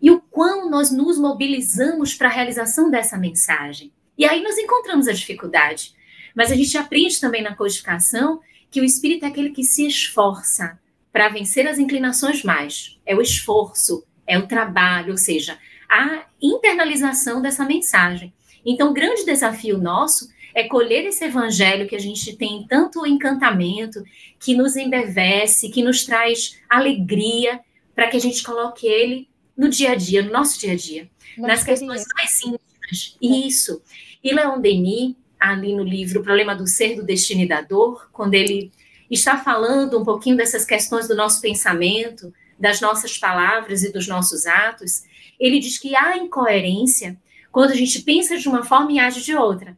[0.00, 3.90] e o quão nós nos mobilizamos para a realização dessa mensagem.
[4.16, 5.94] E aí nós encontramos a dificuldade.
[6.34, 10.78] Mas a gente aprende também na codificação que o espírito é aquele que se esforça
[11.12, 12.98] para vencer as inclinações mais.
[13.06, 15.56] É o esforço, é o trabalho, ou seja,
[15.88, 18.32] a internalização dessa mensagem.
[18.66, 24.02] Então, o grande desafio nosso é colher esse evangelho que a gente tem tanto encantamento,
[24.40, 27.60] que nos embevece, que nos traz alegria,
[27.94, 31.08] para que a gente coloque ele no dia a dia, no nosso dia a dia,
[31.38, 33.16] nas questões mais simples.
[33.20, 33.82] Isso.
[34.22, 35.14] E Leon Denis,
[35.50, 38.72] ali no livro O Problema do Ser, do Destino e da Dor, quando ele
[39.10, 44.46] está falando um pouquinho dessas questões do nosso pensamento, das nossas palavras e dos nossos
[44.46, 45.02] atos,
[45.38, 47.18] ele diz que há incoerência
[47.52, 49.76] quando a gente pensa de uma forma e age de outra.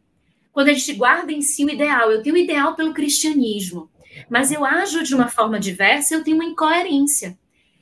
[0.51, 3.89] Quando a gente guarda em si o ideal, eu tenho o ideal pelo cristianismo,
[4.29, 7.37] mas eu ajo de uma forma diversa, eu tenho uma incoerência.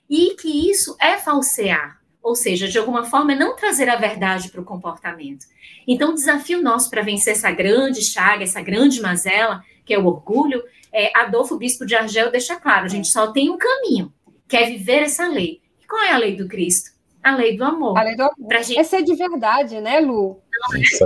[0.09, 1.99] E que isso é falsear.
[2.25, 5.45] Ou seja, de alguma forma, é não trazer a verdade para o comportamento.
[5.87, 10.07] Então, o desafio nosso para vencer essa grande chaga, essa grande mazela, que é o
[10.07, 14.11] orgulho, é, Adolfo Bispo de Argel deixa claro: a gente só tem um caminho,
[14.47, 15.61] que é viver essa lei.
[15.79, 16.89] E qual é a lei do Cristo?
[17.21, 17.95] A lei do amor.
[17.95, 18.47] A lei do amor.
[18.47, 18.79] Pra gente...
[18.79, 20.41] Essa é de verdade, né, Lu?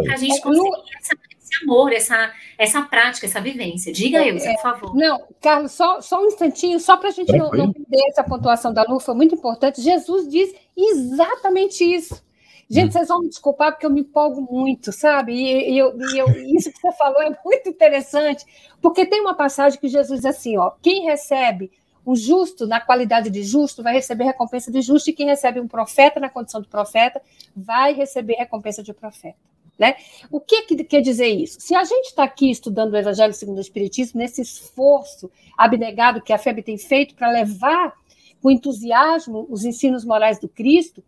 [0.05, 1.17] Para a gente conseguir essa
[1.49, 3.91] esse amor, essa, essa prática, essa vivência.
[3.91, 4.95] Diga, é, Elza, por favor.
[4.95, 8.73] Não, Carlos, só, só um instantinho, só para a gente não, não, perder essa pontuação
[8.73, 9.81] da Lu, foi muito importante.
[9.81, 12.23] Jesus diz exatamente isso.
[12.69, 12.91] Gente, hum.
[12.91, 15.33] vocês vão me desculpar porque eu me empolgo muito, sabe?
[15.33, 18.45] E, e, eu, e eu, isso que você falou é muito interessante,
[18.79, 21.71] porque tem uma passagem que Jesus diz assim: ó, quem recebe
[22.05, 25.67] o justo, na qualidade de justo, vai receber recompensa de justo, e quem recebe um
[25.67, 27.21] profeta na condição de profeta,
[27.55, 29.48] vai receber recompensa de profeta.
[29.79, 29.95] Né?
[30.29, 31.61] O que, que quer dizer isso?
[31.61, 36.33] Se a gente está aqui estudando o Evangelho segundo o Espiritismo, nesse esforço abnegado que
[36.33, 37.93] a FEB tem feito para levar
[38.41, 41.01] com entusiasmo os ensinos morais do Cristo,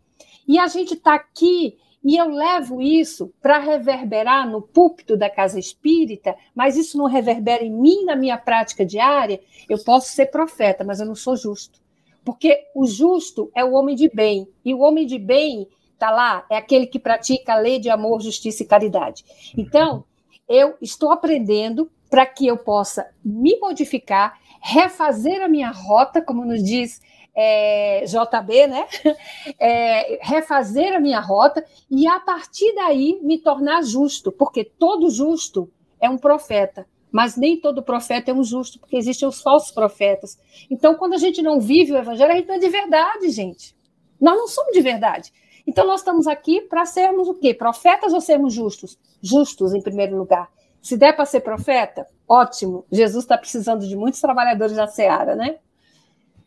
[0.48, 5.58] e a gente está aqui e eu levo isso para reverberar no púlpito da casa
[5.58, 10.82] espírita, mas isso não reverbera em mim, na minha prática diária, eu posso ser profeta,
[10.82, 11.80] mas eu não sou justo.
[12.24, 15.68] Porque o justo é o homem de bem, e o homem de bem
[16.02, 19.24] está lá, é aquele que pratica a lei de amor, justiça e caridade.
[19.56, 20.04] Então,
[20.48, 26.62] eu estou aprendendo para que eu possa me modificar, refazer a minha rota, como nos
[26.62, 27.00] diz
[27.34, 28.86] é, JB, né?
[29.58, 35.70] É, refazer a minha rota e a partir daí me tornar justo, porque todo justo
[36.00, 40.38] é um profeta, mas nem todo profeta é um justo, porque existem os falsos profetas.
[40.70, 43.76] Então, quando a gente não vive o evangelho, a gente não é de verdade, gente.
[44.20, 45.32] Nós não somos de verdade.
[45.66, 47.54] Então, nós estamos aqui para sermos o quê?
[47.54, 48.98] Profetas ou sermos justos?
[49.22, 50.48] Justos, em primeiro lugar.
[50.80, 52.84] Se der para ser profeta, ótimo.
[52.90, 55.56] Jesus está precisando de muitos trabalhadores na seara, né?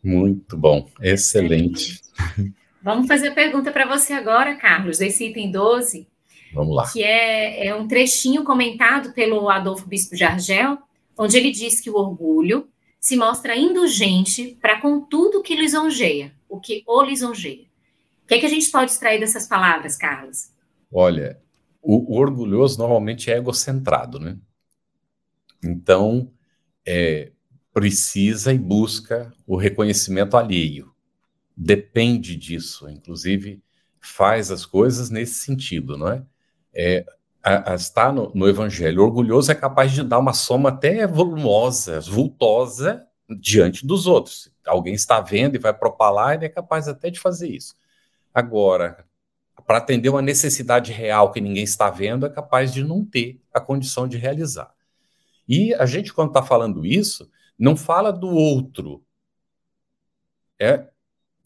[0.04, 2.00] Muito bom, excelente.
[2.82, 6.06] Vamos fazer a pergunta para você agora, Carlos, esse item 12.
[6.54, 6.88] Vamos lá.
[6.92, 10.78] Que é, é um trechinho comentado pelo Adolfo Bispo de Argel,
[11.18, 12.68] onde ele diz que o orgulho
[13.00, 17.66] se mostra indulgente para com tudo que lisonjeia, o que o lisonjeia.
[18.26, 20.50] O que, é que a gente pode extrair dessas palavras, Carlos?
[20.92, 21.40] Olha,
[21.80, 24.36] o, o orgulhoso normalmente é egocentrado, né?
[25.62, 26.32] Então,
[26.84, 27.30] é,
[27.72, 30.92] precisa e busca o reconhecimento alheio.
[31.56, 33.62] Depende disso, inclusive
[34.00, 36.22] faz as coisas nesse sentido, não é?
[36.74, 37.06] é
[37.44, 39.04] a, a, está no, no, Evangelho.
[39.04, 43.06] orgulhoso é capaz de dar uma soma até volumosa, vultosa
[43.38, 44.50] diante dos outros.
[44.66, 47.76] Alguém está vendo e vai propalar, ele é capaz até de fazer isso.
[48.36, 49.08] Agora,
[49.66, 53.58] para atender uma necessidade real que ninguém está vendo, é capaz de não ter a
[53.58, 54.74] condição de realizar.
[55.48, 59.02] E a gente, quando está falando isso, não fala do outro.
[60.58, 60.86] É,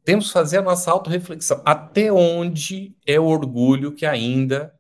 [0.03, 1.63] temos que fazer a nossa autorreflexão.
[1.65, 4.75] Até onde é o orgulho que ainda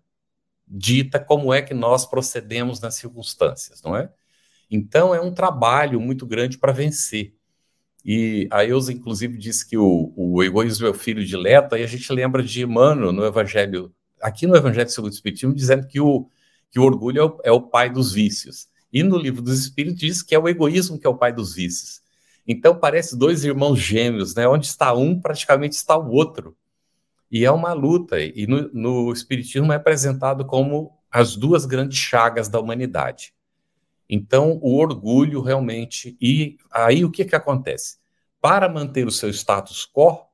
[0.67, 4.13] dita como é que nós procedemos nas circunstâncias, não é?
[4.69, 7.37] Então é um trabalho muito grande para vencer.
[8.05, 11.83] E a Eusa, inclusive, disse que o, o egoísmo é o filho de Leta, e
[11.83, 16.01] a gente lembra de Emmanuel no Evangelho, aqui no Evangelho segundo o Espiritismo, dizendo que
[16.01, 16.29] o,
[16.71, 18.69] que o orgulho é o, é o pai dos vícios.
[18.93, 21.55] E no livro dos Espíritos diz que é o egoísmo que é o pai dos
[21.55, 22.01] vícios.
[22.47, 24.47] Então parece dois irmãos gêmeos, né?
[24.47, 26.57] Onde está um, praticamente está o outro.
[27.31, 28.21] E é uma luta.
[28.21, 33.33] E no, no Espiritismo é apresentado como as duas grandes chagas da humanidade.
[34.09, 36.17] Então, o orgulho realmente.
[36.21, 38.00] E aí o que, que acontece?
[38.41, 40.27] Para manter o seu status quo,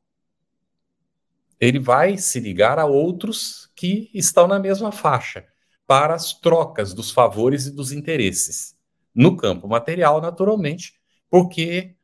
[1.58, 5.46] ele vai se ligar a outros que estão na mesma faixa
[5.86, 8.76] para as trocas dos favores e dos interesses.
[9.14, 10.94] No campo material, naturalmente,
[11.30, 11.96] porque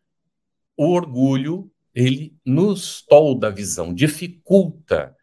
[0.77, 5.17] o orgulho ele nos tolda a visão, dificulta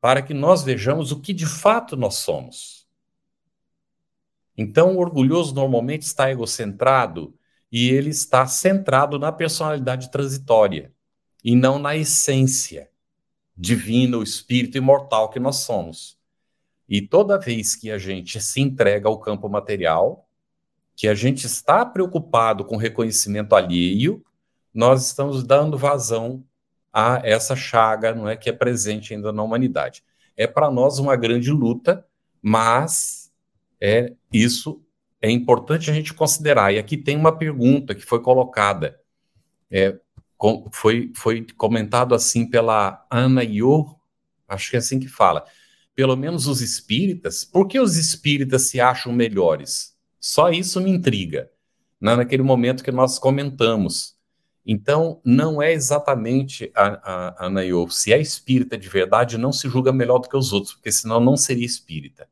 [0.00, 2.88] para que nós vejamos o que de fato nós somos.
[4.56, 7.37] Então, o orgulhoso normalmente está egocentrado
[7.70, 10.92] e ele está centrado na personalidade transitória
[11.44, 12.90] e não na essência
[13.56, 16.16] divina, o espírito imortal que nós somos.
[16.88, 20.28] E toda vez que a gente se entrega ao campo material,
[20.96, 24.24] que a gente está preocupado com reconhecimento alheio,
[24.72, 26.44] nós estamos dando vazão
[26.92, 30.02] a essa chaga, não é que é presente ainda na humanidade.
[30.36, 32.06] É para nós uma grande luta,
[32.40, 33.32] mas
[33.80, 34.82] é isso
[35.20, 36.72] é importante a gente considerar.
[36.72, 39.00] E aqui tem uma pergunta que foi colocada,
[39.70, 39.98] é,
[40.36, 43.96] com, foi, foi comentado assim pela Ana Ior,
[44.46, 45.44] acho que é assim que fala
[45.98, 49.96] pelo menos os espíritas, por que os espíritas se acham melhores?
[50.20, 51.50] Só isso me intriga,
[52.00, 54.16] né, naquele momento que nós comentamos.
[54.64, 59.68] Então, não é exatamente, a, a, a Nayo, se é espírita de verdade, não se
[59.68, 62.28] julga melhor do que os outros, porque senão não seria espírita.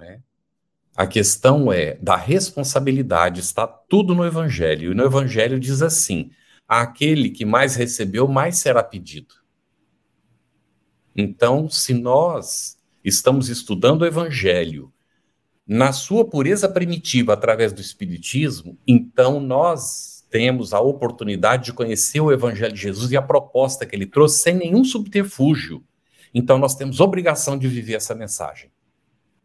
[0.00, 0.18] É?
[0.96, 4.92] A questão é da responsabilidade, está tudo no Evangelho.
[4.92, 6.30] E no Evangelho diz assim:
[6.68, 9.34] aquele que mais recebeu, mais será pedido.
[11.16, 14.92] Então, se nós estamos estudando o Evangelho
[15.66, 22.32] na sua pureza primitiva através do Espiritismo, então nós temos a oportunidade de conhecer o
[22.32, 25.84] Evangelho de Jesus e a proposta que ele trouxe sem nenhum subterfúgio.
[26.32, 28.73] Então nós temos obrigação de viver essa mensagem.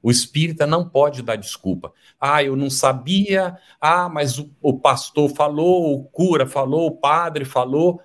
[0.02, 1.92] O espírita não pode dar desculpa.
[2.20, 3.58] Ah, eu não sabia.
[3.82, 8.02] Ah, mas o, o, pastor falou, o cura falou, o padre falou.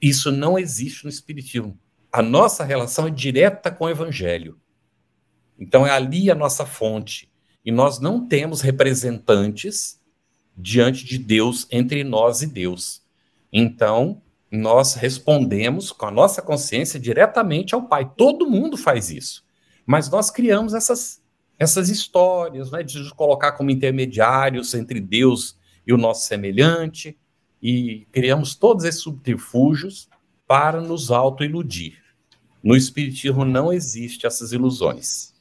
[0.00, 1.78] Isso não existe no espiritismo
[2.12, 4.58] a nossa relação é direta com o Evangelho.
[5.58, 7.30] Então é ali a nossa fonte.
[7.64, 10.00] E nós não temos representantes
[10.56, 13.02] diante de Deus, entre nós e Deus.
[13.52, 18.10] Então, nós respondemos com a nossa consciência diretamente ao Pai.
[18.16, 19.44] Todo mundo faz isso.
[19.86, 21.22] Mas nós criamos essas,
[21.58, 27.16] essas histórias, né, de nos colocar como intermediários entre Deus e o nosso semelhante.
[27.62, 30.08] e criamos todos esses subterfúgios
[30.46, 31.98] para nos autoiludir.
[32.62, 35.34] No Espiritismo não existe essas ilusões.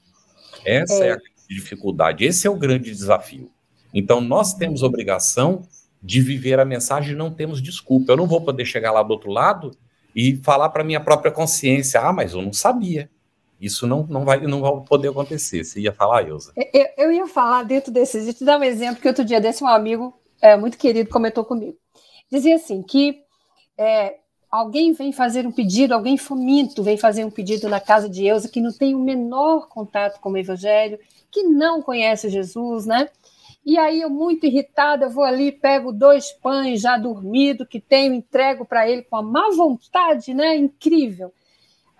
[0.66, 1.20] Essa é, é a
[1.50, 3.50] dificuldade, esse é o grande desafio.
[3.94, 5.68] Então, nós temos obrigação
[6.02, 8.12] de viver a mensagem e não temos desculpa.
[8.12, 9.72] Eu não vou poder chegar lá do outro lado
[10.16, 13.10] e falar para minha própria consciência: ah, mas eu não sabia.
[13.60, 15.64] Isso não, não, vai, não vai poder acontecer.
[15.64, 16.54] Você ia falar, Ilza?
[16.56, 18.24] Eu, eu ia falar dentro desses.
[18.24, 21.10] Deixa eu te dar um exemplo que outro dia desse um amigo é, muito querido
[21.10, 21.78] comentou comigo.
[22.32, 23.22] Dizia assim que
[23.78, 24.18] é,
[24.50, 28.48] alguém vem fazer um pedido, alguém faminto vem fazer um pedido na casa de Eusa
[28.48, 31.00] que não tem o menor contato com o Evangelho,
[31.32, 33.10] que não conhece Jesus, né?
[33.66, 38.14] E aí eu muito irritada, eu vou ali, pego dois pães já dormido que tenho,
[38.14, 40.56] entrego para ele com a má vontade, né?
[40.56, 41.32] Incrível.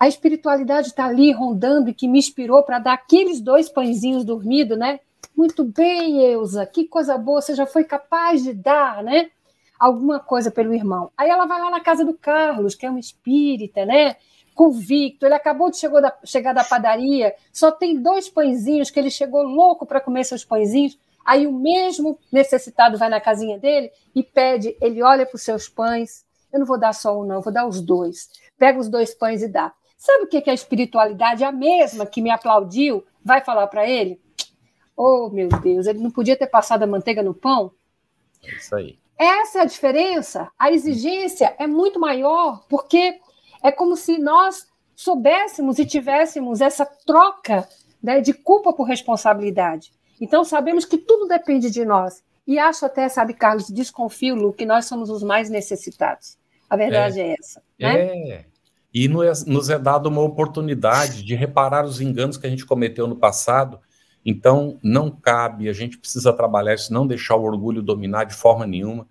[0.00, 4.78] A espiritualidade está ali rondando e que me inspirou para dar aqueles dois pãezinhos dormidos,
[4.78, 4.98] né?
[5.36, 9.30] Muito bem, Eusa, que coisa boa, você já foi capaz de dar, né?
[9.78, 11.10] Alguma coisa pelo irmão.
[11.18, 14.16] Aí ela vai lá na casa do Carlos, que é um espírita, né?
[14.54, 19.10] Convicto, ele acabou de chegar da, chegar da padaria, só tem dois pãezinhos, que ele
[19.10, 20.98] chegou louco para comer seus pãezinhos.
[21.26, 25.68] Aí o mesmo necessitado vai na casinha dele e pede, ele olha para os seus
[25.68, 26.24] pães.
[26.50, 28.30] Eu não vou dar só um, não, vou dar os dois.
[28.58, 29.74] Pega os dois pães e dá.
[30.00, 34.18] Sabe o que, que a espiritualidade, a mesma que me aplaudiu, vai falar para ele?
[34.96, 37.70] Oh, meu Deus, ele não podia ter passado a manteiga no pão?
[38.42, 38.98] É isso aí.
[39.18, 40.50] Essa é a diferença.
[40.58, 43.20] A exigência é muito maior, porque
[43.62, 47.68] é como se nós soubéssemos e tivéssemos essa troca
[48.02, 49.92] né, de culpa por responsabilidade.
[50.18, 52.24] Então, sabemos que tudo depende de nós.
[52.46, 56.38] E acho até, sabe, Carlos, desconfio, Lu, que nós somos os mais necessitados.
[56.70, 57.62] A verdade é, é essa.
[57.78, 58.30] Né?
[58.30, 58.49] É.
[58.92, 63.14] E nos é dado uma oportunidade de reparar os enganos que a gente cometeu no
[63.14, 63.78] passado.
[64.26, 68.66] Então, não cabe, a gente precisa trabalhar isso, não deixar o orgulho dominar de forma
[68.66, 69.06] nenhuma.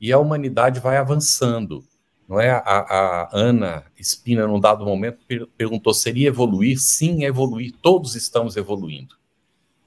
[0.00, 1.84] E a humanidade vai avançando.
[2.28, 2.50] Não é?
[2.50, 5.18] A, a Ana Espina, num dado momento,
[5.56, 6.78] perguntou: seria evoluir?
[6.78, 7.72] Sim, evoluir.
[7.82, 9.16] Todos estamos evoluindo.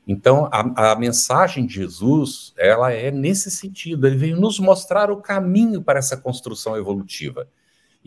[0.08, 5.18] Então, a, a, mensagem de Jesus, ela é nesse sentido, ele veio nos mostrar o
[5.18, 7.50] caminho para essa construção evolutiva.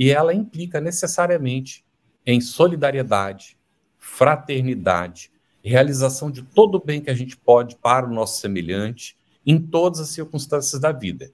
[0.00, 1.84] E ela implica necessariamente
[2.24, 3.58] em solidariedade,
[3.98, 5.30] fraternidade,
[5.62, 10.00] realização de todo o bem que a gente pode para o nosso semelhante em todas
[10.00, 11.30] as circunstâncias da vida.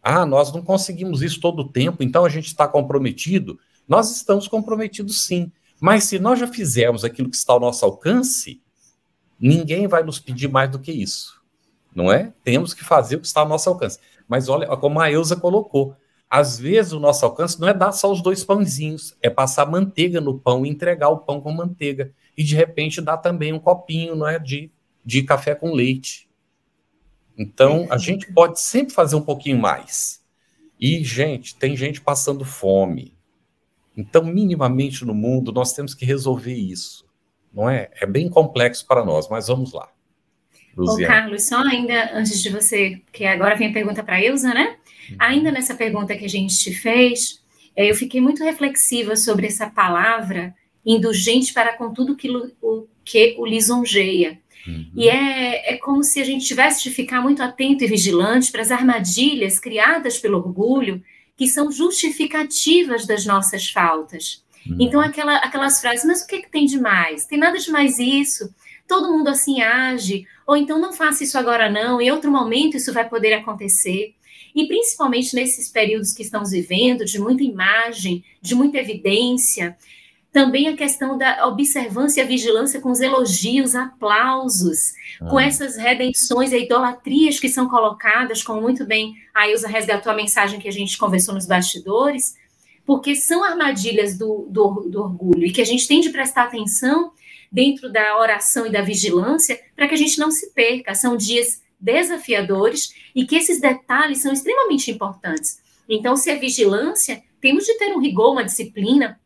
[0.00, 3.58] Ah, nós não conseguimos isso todo o tempo, então a gente está comprometido.
[3.88, 5.50] Nós estamos comprometidos sim,
[5.80, 8.62] mas se nós já fizermos aquilo que está ao nosso alcance,
[9.38, 11.40] Ninguém vai nos pedir mais do que isso,
[11.94, 12.32] não é?
[12.42, 13.98] Temos que fazer o que está ao nosso alcance.
[14.26, 15.94] Mas olha como a Eusa colocou.
[16.28, 20.20] Às vezes o nosso alcance não é dar só os dois pãezinhos, é passar manteiga
[20.20, 22.12] no pão e entregar o pão com manteiga.
[22.36, 24.70] E de repente dar também um copinho não é, de,
[25.04, 26.28] de café com leite.
[27.38, 30.24] Então a gente pode sempre fazer um pouquinho mais.
[30.78, 33.16] E, gente, tem gente passando fome.
[33.96, 37.06] Então, minimamente no mundo, nós temos que resolver isso
[37.56, 37.90] não é?
[37.98, 39.88] É bem complexo para nós, mas vamos lá.
[40.76, 44.52] Ô, Carlos, só ainda antes de você, que agora vem a pergunta para a Ilza,
[44.52, 44.76] né?
[45.10, 45.16] Uhum.
[45.18, 47.40] Ainda nessa pergunta que a gente te fez,
[47.74, 50.54] é, eu fiquei muito reflexiva sobre essa palavra
[50.84, 54.38] indulgente para com tudo que o, que o lisonjeia.
[54.66, 54.90] Uhum.
[54.96, 58.62] E é, é como se a gente tivesse de ficar muito atento e vigilante para
[58.62, 61.02] as armadilhas criadas pelo orgulho,
[61.36, 64.44] que são justificativas das nossas faltas.
[64.66, 64.76] Hum.
[64.80, 67.26] Então, aquela, aquelas frases, mas o que, que tem de mais?
[67.26, 68.52] Tem nada de mais isso.
[68.88, 70.26] Todo mundo assim age.
[70.46, 72.00] Ou então, não faça isso agora, não.
[72.00, 74.14] Em outro momento, isso vai poder acontecer.
[74.54, 79.76] E principalmente nesses períodos que estamos vivendo, de muita imagem, de muita evidência,
[80.36, 85.30] também a questão da observância e a vigilância com os elogios, aplausos, ah.
[85.30, 90.14] com essas redenções e idolatrias que são colocadas, como muito bem a Ilza resgatou a
[90.14, 92.36] mensagem que a gente conversou nos bastidores,
[92.84, 97.12] porque são armadilhas do, do, do orgulho e que a gente tem de prestar atenção
[97.50, 100.94] dentro da oração e da vigilância para que a gente não se perca.
[100.94, 105.60] São dias desafiadores e que esses detalhes são extremamente importantes.
[105.88, 109.20] Então, se é vigilância, temos de ter um rigor, uma disciplina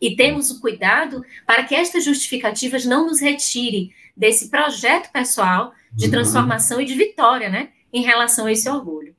[0.00, 6.06] e temos o cuidado para que estas justificativas não nos retirem desse projeto pessoal de
[6.06, 6.10] uhum.
[6.10, 9.14] transformação e de vitória, né, em relação a esse orgulho.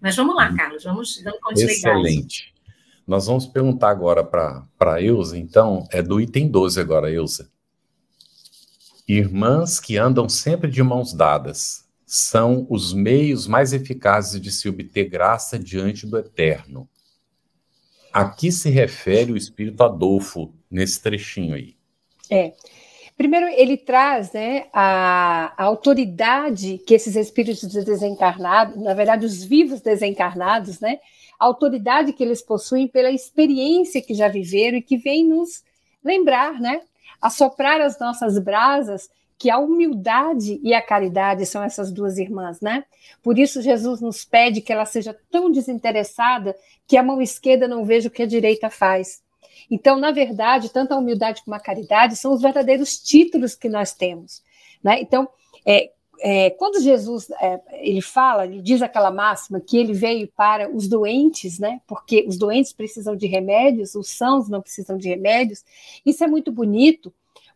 [0.00, 1.78] Mas vamos lá, Carlos, vamos dando continuidade.
[1.78, 2.54] Excelente.
[3.06, 7.49] Nós vamos perguntar agora para a Ilza, então, é do item 12 agora, Ilza.
[9.18, 15.08] Irmãs que andam sempre de mãos dadas são os meios mais eficazes de se obter
[15.08, 16.88] graça diante do Eterno.
[18.12, 21.74] A que se refere o Espírito Adolfo nesse trechinho aí?
[22.30, 22.52] É.
[23.16, 29.80] Primeiro, ele traz né, a, a, autoridade que esses espíritos desencarnados, na verdade, os vivos
[29.80, 31.00] desencarnados, né,
[31.38, 35.64] a autoridade que eles possuem pela experiência que já viveram e que vem nos
[36.02, 36.80] lembrar, né,
[37.20, 39.08] assoprar as nossas brasas,
[39.38, 42.84] que a humildade e a caridade são essas duas irmãs, né?
[43.22, 46.54] Por isso, Jesus nos pede que ela seja tão desinteressada
[46.86, 49.22] que a mão esquerda não veja o que a direita faz
[49.70, 53.92] então, na verdade, tanto a humildade como a caridade são os verdadeiros títulos que nós
[53.94, 54.42] temos.
[54.82, 55.00] Né?
[55.00, 55.28] Então,
[55.64, 60.70] é, é, quando Jesus é, ele fala, ele diz aquela máxima que ele veio para
[60.70, 61.80] os doentes, né?
[61.86, 65.64] Porque os doentes precisam de remédios, os sãos não precisam de remédios.
[66.04, 67.12] Isso é muito bonito,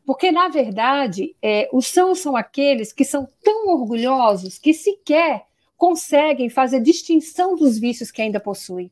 [0.07, 5.45] porque na verdade é, os sãos são aqueles que são tão orgulhosos que sequer
[5.77, 8.91] conseguem fazer distinção dos vícios que ainda possuem.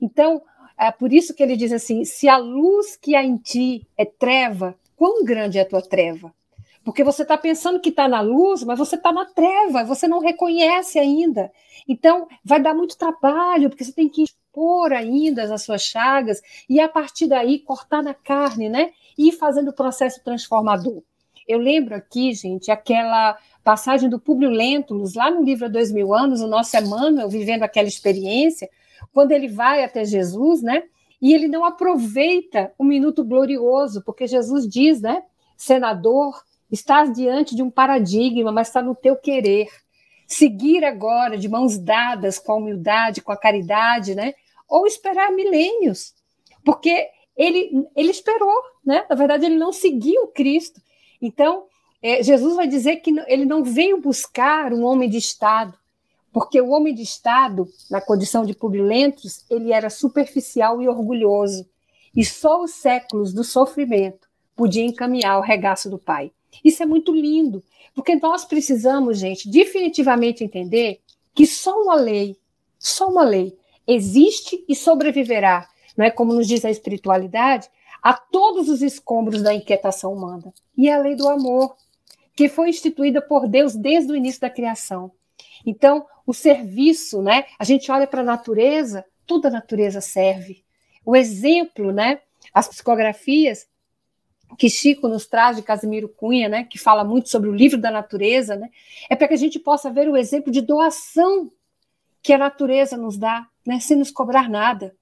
[0.00, 0.42] Então,
[0.78, 4.04] é por isso que ele diz assim: se a luz que há em ti é
[4.04, 6.32] treva, quão grande é a tua treva?
[6.84, 10.18] Porque você está pensando que está na luz, mas você está na treva, você não
[10.18, 11.50] reconhece ainda.
[11.88, 16.80] Então, vai dar muito trabalho, porque você tem que expor ainda as suas chagas e,
[16.80, 18.90] a partir daí, cortar na carne, né?
[19.16, 21.02] E ir fazendo o processo transformador.
[21.46, 26.14] Eu lembro aqui, gente, aquela passagem do Públio Lentulus, lá no livro Há Dois Mil
[26.14, 28.68] Anos, o nosso Emmanuel vivendo aquela experiência,
[29.12, 30.84] quando ele vai até Jesus, né?
[31.20, 35.22] E ele não aproveita o minuto glorioso, porque Jesus diz, né?
[35.56, 36.42] Senador,
[36.72, 39.68] estás diante de um paradigma, mas está no teu querer.
[40.26, 44.32] Seguir agora de mãos dadas com a humildade, com a caridade, né?
[44.66, 46.14] Ou esperar milênios,
[46.64, 49.04] porque ele, ele esperou, né?
[49.08, 50.80] Na verdade, ele não seguiu Cristo.
[51.20, 51.66] Então,
[52.02, 55.76] é, Jesus vai dizer que ele não veio buscar um homem de Estado,
[56.32, 61.68] porque o homem de Estado, na condição de pubilentos, ele era superficial e orgulhoso,
[62.16, 66.32] e só os séculos do sofrimento podiam encaminhar o regaço do Pai.
[66.64, 67.62] Isso é muito lindo,
[67.94, 71.00] porque nós precisamos, gente, definitivamente entender
[71.34, 72.36] que só uma lei,
[72.78, 77.68] só uma lei, existe e sobreviverá, não é como nos diz a espiritualidade,
[78.02, 80.52] a todos os escombros da inquietação humana.
[80.76, 81.76] E é a lei do amor,
[82.34, 85.12] que foi instituída por Deus desde o início da criação.
[85.64, 87.44] Então, o serviço, né?
[87.58, 90.64] A gente olha para a natureza, toda a natureza serve.
[91.04, 92.20] O exemplo, né?
[92.52, 93.66] As psicografias
[94.58, 97.90] que Chico nos traz de Casimiro Cunha, né, que fala muito sobre o livro da
[97.90, 98.68] natureza, né,
[99.08, 101.50] é para que a gente possa ver o exemplo de doação
[102.22, 104.94] que a natureza nos dá, né, sem nos cobrar nada.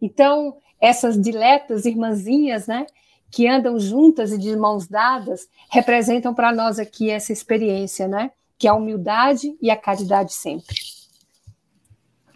[0.00, 2.86] Então, essas diletas irmãzinhas, né,
[3.30, 8.66] que andam juntas e de mãos dadas, representam para nós aqui essa experiência, né, que
[8.66, 10.76] é a humildade e a caridade sempre.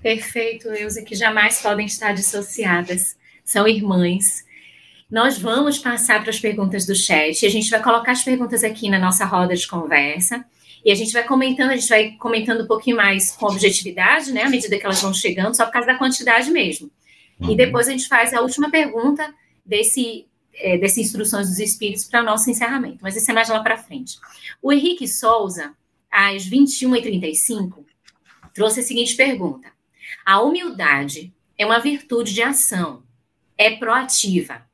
[0.03, 3.17] Perfeito, Eusa, que jamais podem estar dissociadas.
[3.45, 4.45] São irmãs.
[5.11, 7.45] Nós vamos passar para as perguntas do chat.
[7.45, 10.45] A gente vai colocar as perguntas aqui na nossa roda de conversa.
[10.85, 14.45] E a gente vai comentando, a gente vai comentando um pouquinho mais com objetividade, né?
[14.45, 16.91] À medida que elas vão chegando, só por causa da quantidade mesmo.
[17.39, 17.51] Uhum.
[17.51, 19.35] E depois a gente faz a última pergunta
[19.67, 22.99] desse, é, desse Instruções dos Espíritos para o nosso encerramento.
[23.03, 24.17] Mas isso é mais lá para frente.
[24.63, 25.75] O Henrique Souza
[26.11, 27.85] às 21h35,
[28.53, 29.71] trouxe a seguinte pergunta:
[30.25, 33.03] A humildade é uma virtude de ação,
[33.57, 34.67] é proativa,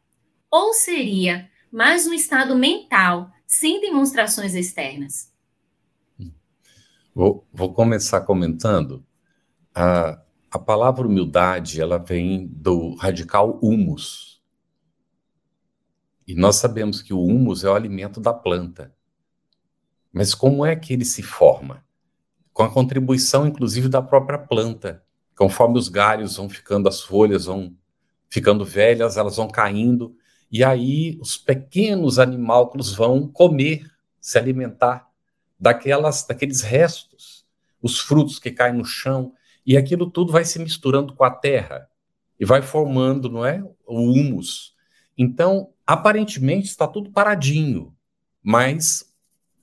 [0.50, 5.32] ou seria mais um estado mental sem demonstrações externas?
[7.14, 9.04] Vou, vou começar comentando.
[9.74, 10.20] A,
[10.50, 14.42] a palavra humildade ela vem do radical humus.
[16.26, 18.94] E nós sabemos que o humus é o alimento da planta.
[20.12, 21.84] Mas como é que ele se forma?
[22.52, 25.04] Com a contribuição, inclusive, da própria planta.
[25.36, 27.76] Conforme os galhos vão ficando, as folhas vão
[28.28, 30.16] ficando velhas, elas vão caindo,
[30.50, 33.90] e aí os pequenos animálculos vão comer,
[34.20, 35.08] se alimentar
[35.58, 37.44] daquelas, daqueles restos,
[37.82, 39.32] os frutos que caem no chão,
[39.64, 41.88] e aquilo tudo vai se misturando com a terra
[42.38, 44.74] e vai formando, não é, o humus.
[45.16, 47.94] Então, aparentemente está tudo paradinho,
[48.42, 49.12] mas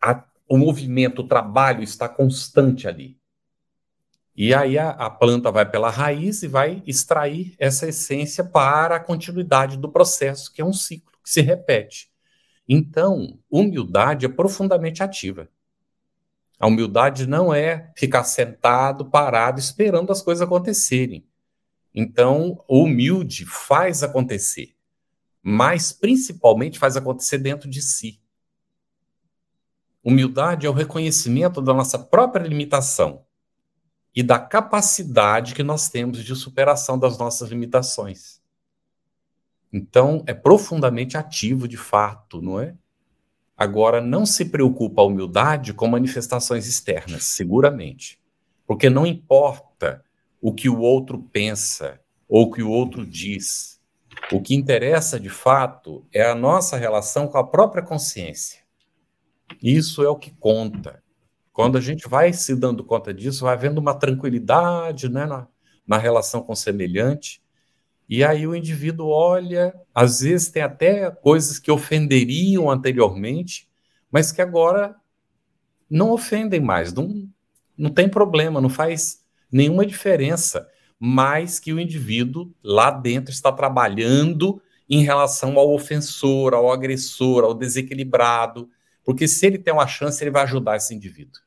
[0.01, 3.17] a, o movimento, o trabalho está constante ali.
[4.35, 8.99] E aí a, a, planta vai pela raiz e vai extrair essa essência para a
[8.99, 12.11] continuidade do processo, que é um ciclo que se repete.
[12.67, 15.47] Então, humildade é profundamente ativa.
[16.59, 21.27] A humildade não é ficar sentado, parado, esperando as coisas acontecerem.
[21.93, 24.75] Então, o humilde faz acontecer,
[25.43, 28.19] mas principalmente faz acontecer dentro de si.
[30.03, 33.23] Humildade é o reconhecimento da nossa própria limitação
[34.15, 38.41] e da capacidade que nós temos de superação das nossas limitações.
[39.71, 42.75] Então, é profundamente ativo de fato, não é?
[43.57, 48.19] Agora, não se preocupa a humildade com manifestações externas, seguramente.
[48.67, 50.03] Porque não importa
[50.41, 53.81] o que o outro pensa ou o que o outro diz.
[54.31, 58.61] O que interessa, de fato, é a nossa relação com a própria consciência.
[59.61, 61.02] Isso é o que conta.
[61.53, 65.47] Quando a gente vai se dando conta disso, vai havendo uma tranquilidade né, na,
[65.87, 67.43] na relação com o semelhante.
[68.09, 73.69] E aí o indivíduo olha, às vezes tem até coisas que ofenderiam anteriormente,
[74.11, 74.95] mas que agora
[75.87, 77.29] não ofendem mais, não,
[77.77, 80.67] não tem problema, não faz nenhuma diferença,
[80.99, 87.53] mas que o indivíduo lá dentro está trabalhando em relação ao ofensor, ao agressor, ao
[87.53, 88.69] desequilibrado,
[89.03, 91.41] porque se ele tem uma chance, ele vai ajudar esse indivíduo.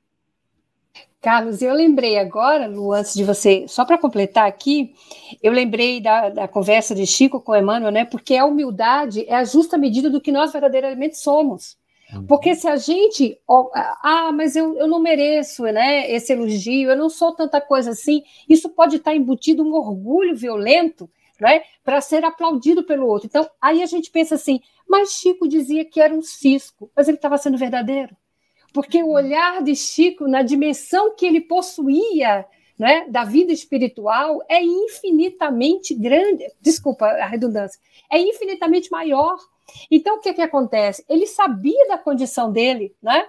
[1.20, 4.94] Carlos, eu lembrei agora, Lu, antes de você, só para completar aqui,
[5.42, 8.04] eu lembrei da, da, conversa de Chico com Emmanuel, né?
[8.04, 11.76] Porque a humildade é a justa medida do que nós verdadeiramente somos.
[12.12, 12.26] Uhum.
[12.26, 13.36] Porque se a gente,
[14.04, 18.22] ah, mas eu, eu não mereço né, esse elogio, eu não sou tanta coisa assim,
[18.48, 23.26] isso pode estar embutido um orgulho violento né, para ser aplaudido pelo outro.
[23.26, 27.16] Então, aí a gente pensa assim, mas Chico dizia que era um cisco, mas ele
[27.16, 28.16] estava sendo verdadeiro.
[28.72, 32.44] Porque o olhar de Chico, na dimensão que ele possuía
[32.78, 36.44] né, da vida espiritual, é infinitamente grande.
[36.60, 37.80] Desculpa a redundância,
[38.10, 39.38] é infinitamente maior.
[39.90, 41.04] Então, o que, que acontece?
[41.08, 43.26] Ele sabia da condição dele, né?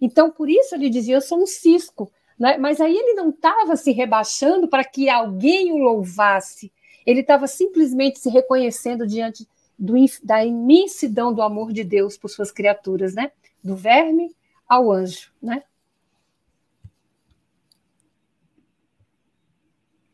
[0.00, 2.10] Então, por isso ele dizia: Eu sou um cisco.
[2.40, 2.56] Né?
[2.56, 6.72] Mas aí ele não estava se rebaixando para que alguém o louvasse.
[7.06, 9.46] Ele estava simplesmente se reconhecendo diante
[9.80, 13.32] do, da imensidão do amor de Deus por suas criaturas, né?
[13.64, 14.36] Do verme
[14.68, 15.62] ao anjo, né?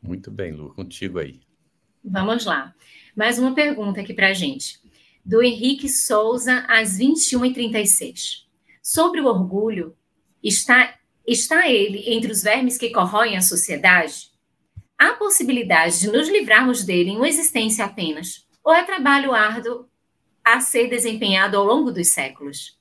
[0.01, 1.41] Muito bem, Lu, contigo aí.
[2.01, 2.73] Vamos lá.
[3.13, 4.79] Mais uma pergunta aqui para a gente.
[5.25, 8.45] Do Henrique Souza, às 21h36.
[8.81, 9.97] Sobre o orgulho,
[10.41, 14.31] está, está ele entre os vermes que corroem a sociedade?
[14.97, 18.46] Há possibilidade de nos livrarmos dele em uma existência apenas?
[18.67, 19.87] Ou é trabalho árduo
[20.43, 22.77] a ser desempenhado ao longo dos séculos?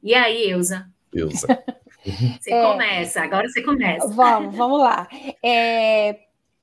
[0.00, 0.88] E aí, Eusa?
[1.12, 1.48] Eusa.
[2.40, 4.06] Você é, começa, agora você começa.
[4.06, 5.08] Vamos, vamos lá.
[5.44, 6.20] É,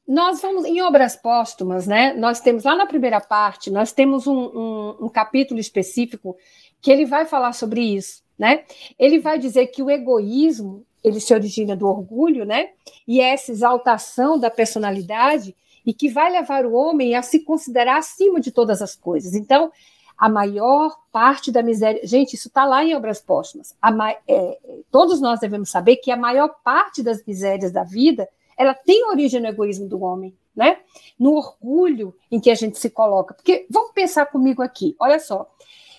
[0.07, 2.13] nós vamos, em obras póstumas, né?
[2.13, 6.37] Nós temos lá na primeira parte, nós temos um, um, um capítulo específico
[6.81, 8.63] que ele vai falar sobre isso, né?
[8.97, 12.69] Ele vai dizer que o egoísmo ele se origina do orgulho, né?
[13.05, 15.53] E essa exaltação da personalidade
[15.85, 19.33] e que vai levar o homem a se considerar acima de todas as coisas.
[19.33, 19.71] Então,
[20.17, 22.05] a maior parte da miséria.
[22.05, 23.75] Gente, isso está lá em Obras Póstumas.
[23.81, 24.11] Ma...
[24.27, 24.59] É,
[24.91, 28.27] todos nós devemos saber que a maior parte das misérias da vida
[28.57, 30.77] ela tem origem no egoísmo do homem, né?
[31.19, 33.33] No orgulho em que a gente se coloca.
[33.33, 35.49] Porque vamos pensar comigo aqui, olha só.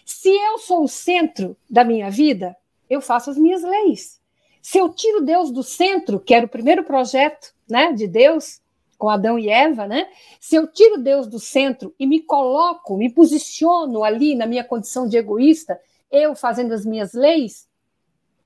[0.04, 2.56] Se eu sou o centro da minha vida,
[2.88, 4.20] eu faço as minhas leis.
[4.62, 8.60] Se eu tiro Deus do centro, que era o primeiro projeto né, de Deus,
[8.96, 10.08] com Adão e Eva, né?
[10.40, 15.08] Se eu tiro Deus do centro e me coloco, me posiciono ali na minha condição
[15.08, 15.78] de egoísta,
[16.10, 17.68] eu fazendo as minhas leis,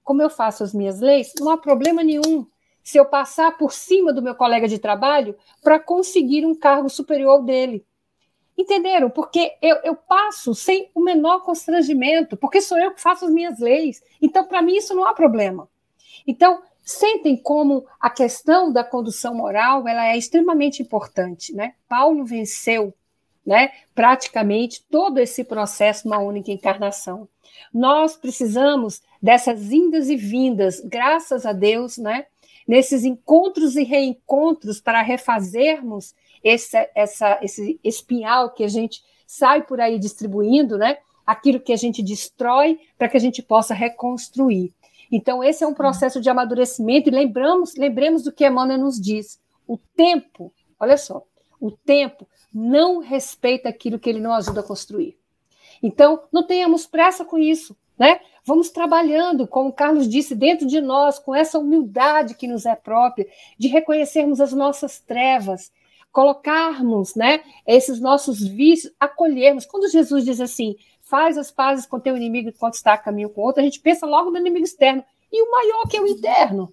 [0.02, 2.46] como eu faço as minhas leis, não há problema nenhum
[2.82, 7.44] se eu passar por cima do meu colega de trabalho para conseguir um cargo superior
[7.44, 7.84] dele.
[8.56, 9.10] Entenderam?
[9.10, 13.60] Porque eu, eu, passo sem o menor constrangimento, porque sou eu que faço as minhas
[13.60, 14.02] leis.
[14.20, 15.68] Então, para mim, isso não há problema.
[16.26, 21.74] Então, sentem como a questão da condução moral ela é extremamente importante, né?
[21.86, 22.94] Paulo venceu,
[23.44, 27.28] né, praticamente todo esse processo numa única encarnação.
[27.72, 32.24] Nós precisamos dessas indas e vindas, graças a Deus, né?
[32.66, 39.78] Nesses encontros e reencontros para refazermos esse, essa, esse espinhal que a gente sai por
[39.78, 40.96] aí distribuindo, né?
[41.26, 44.72] Aquilo que a gente destrói para que a gente possa reconstruir.
[45.10, 49.40] Então, esse é um processo de amadurecimento, e lembramos, lembremos do que Emmanuel nos diz.
[49.66, 51.22] O tempo, olha só,
[51.60, 55.18] o tempo não respeita aquilo que ele não ajuda a construir.
[55.82, 58.20] Então, não tenhamos pressa com isso, né?
[58.44, 62.74] Vamos trabalhando, como o Carlos disse, dentro de nós, com essa humildade que nos é
[62.74, 63.26] própria,
[63.58, 65.70] de reconhecermos as nossas trevas,
[66.10, 69.66] colocarmos, né, esses nossos vícios, acolhermos.
[69.66, 70.76] Quando Jesus diz assim,
[71.08, 74.06] faz as pazes com teu inimigo enquanto está a caminho com outro, a gente pensa
[74.06, 75.02] logo no inimigo externo.
[75.32, 76.72] E o maior que é o interno.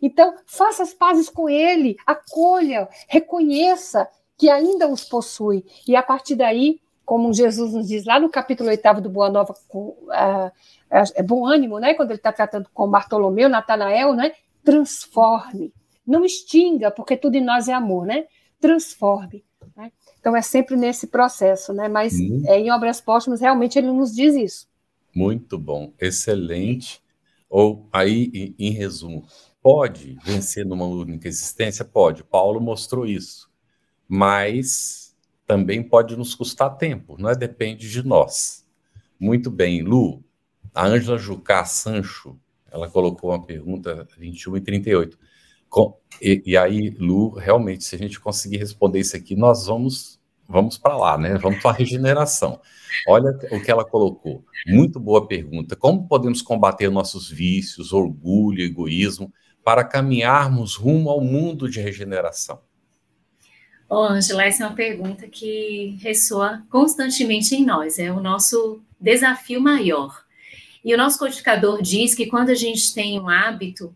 [0.00, 5.64] Então, faça as pazes com ele, acolha, reconheça que ainda os possui.
[5.88, 9.54] E a partir daí, como Jesus nos diz lá no capítulo 8 do Boa Nova,
[9.68, 10.52] com, uh,
[10.90, 11.94] é bom ânimo, né?
[11.94, 14.32] Quando ele está tratando com Bartolomeu, Natanael, né?
[14.62, 15.72] Transforme.
[16.06, 18.26] Não extinga, porque tudo em nós é amor, né?
[18.60, 19.44] Transforme.
[20.24, 21.86] Então é sempre nesse processo, né?
[21.86, 22.44] Mas uhum.
[22.46, 24.66] é, em obras póstumas realmente ele nos diz isso.
[25.14, 27.02] Muito bom, excelente.
[27.46, 29.26] Ou aí, em resumo,
[29.60, 31.84] pode vencer numa única existência?
[31.84, 32.24] Pode.
[32.24, 33.50] Paulo mostrou isso.
[34.08, 35.14] Mas
[35.46, 37.34] também pode nos custar tempo, não é?
[37.34, 38.66] Depende de nós.
[39.20, 40.24] Muito bem, Lu.
[40.74, 42.34] A Ângela Jucá Sancho,
[42.72, 45.18] ela colocou uma pergunta 21 e 38.
[45.74, 50.20] Com, e, e aí, Lu, realmente, se a gente conseguir responder isso aqui, nós vamos
[50.48, 51.36] vamos para lá, né?
[51.36, 52.60] Vamos para a regeneração.
[53.08, 54.44] Olha o que ela colocou.
[54.68, 55.74] Muito boa pergunta.
[55.74, 62.60] Como podemos combater nossos vícios, orgulho, egoísmo, para caminharmos rumo ao mundo de regeneração?
[63.88, 69.60] Ô, Angela, essa é uma pergunta que ressoa constantemente em nós, é o nosso desafio
[69.60, 70.22] maior.
[70.84, 73.92] E o nosso codificador diz que quando a gente tem um hábito,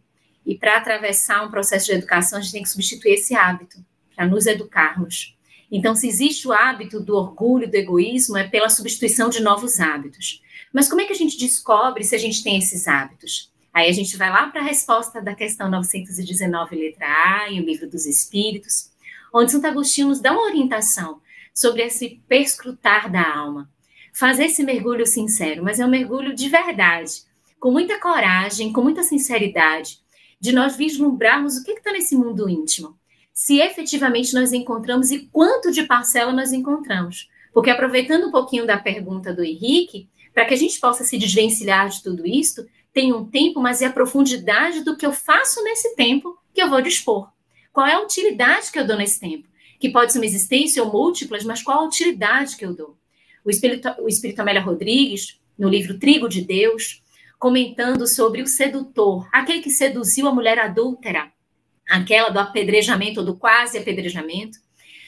[0.49, 3.85] e para atravessar um processo de educação, a gente tem que substituir esse hábito,
[4.17, 5.37] para nos educarmos.
[5.71, 10.43] Então, se existe o hábito do orgulho, do egoísmo, é pela substituição de novos hábitos.
[10.73, 13.53] Mas como é que a gente descobre se a gente tem esses hábitos?
[13.75, 17.65] Aí a gente vai lá para a resposta da questão 919, letra A, em o
[17.67, 18.91] Livro dos Espíritos,
[19.31, 21.21] onde Santo Agostinho nos dá uma orientação
[21.53, 23.71] sobre esse perscrutar da alma.
[24.15, 27.23] Fazer esse mergulho sincero, mas é um mergulho de verdade,
[27.61, 30.01] com muita coragem, com muita sinceridade,
[30.41, 32.99] de nós vislumbrarmos o que está nesse mundo íntimo
[33.39, 37.29] se efetivamente nós encontramos e quanto de parcela nós encontramos.
[37.55, 41.89] Porque aproveitando um pouquinho da pergunta do Henrique, para que a gente possa se desvencilhar
[41.89, 45.95] de tudo isso, tem um tempo, mas é a profundidade do que eu faço nesse
[45.95, 47.31] tempo que eu vou dispor.
[47.73, 49.47] Qual é a utilidade que eu dou nesse tempo?
[49.79, 52.99] Que pode ser uma existência ou múltiplas, mas qual a utilidade que eu dou?
[53.45, 57.05] O Espírito, o Espírito Amélia Rodrigues, no livro Trigo de Deus,
[57.39, 61.31] comentando sobre o sedutor, aquele que seduziu a mulher adúltera,
[61.89, 64.59] aquela do apedrejamento ou do quase apedrejamento,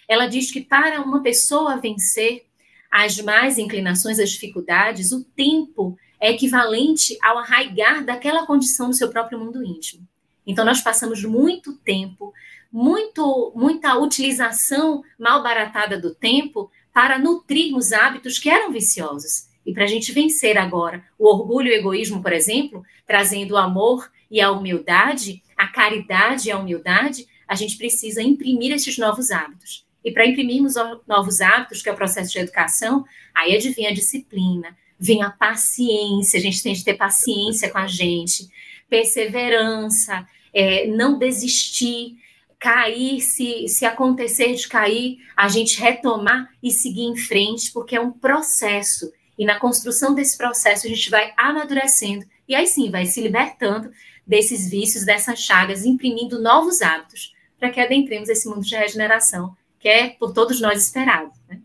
[0.08, 2.46] ela diz que para uma pessoa vencer
[2.90, 9.08] as mais inclinações, as dificuldades, o tempo é equivalente ao arraigar daquela condição no seu
[9.10, 10.06] próprio mundo íntimo.
[10.46, 12.32] Então nós passamos muito tempo,
[12.72, 19.49] muito muita utilização mal baratada do tempo para nutrirmos hábitos que eram viciosos.
[19.64, 23.58] E para a gente vencer agora o orgulho e o egoísmo, por exemplo, trazendo o
[23.58, 29.30] amor e a humildade, a caridade e a humildade, a gente precisa imprimir esses novos
[29.30, 29.84] hábitos.
[30.04, 30.74] E para imprimirmos
[31.06, 33.04] novos hábitos, que é o processo de educação,
[33.34, 37.86] aí adivinha a disciplina, vem a paciência, a gente tem que ter paciência com a
[37.86, 38.48] gente,
[38.88, 42.16] perseverança, é, não desistir,
[42.58, 48.00] cair, se, se acontecer de cair, a gente retomar e seguir em frente, porque é
[48.00, 49.10] um processo.
[49.40, 53.90] E na construção desse processo, a gente vai amadurecendo, e aí sim, vai se libertando
[54.26, 59.88] desses vícios, dessas chagas, imprimindo novos hábitos para que adentremos esse mundo de regeneração que
[59.88, 61.32] é por todos nós esperado.
[61.48, 61.58] Né?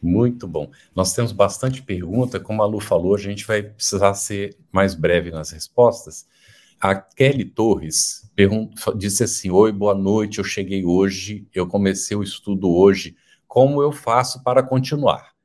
[0.00, 0.70] Muito bom.
[0.94, 5.32] Nós temos bastante pergunta, como a Lu falou, a gente vai precisar ser mais breve
[5.32, 6.28] nas respostas.
[6.80, 8.30] A Kelly Torres
[8.96, 13.16] disse assim: Oi, boa noite, eu cheguei hoje, eu comecei o estudo hoje,
[13.48, 15.39] como eu faço para continuar?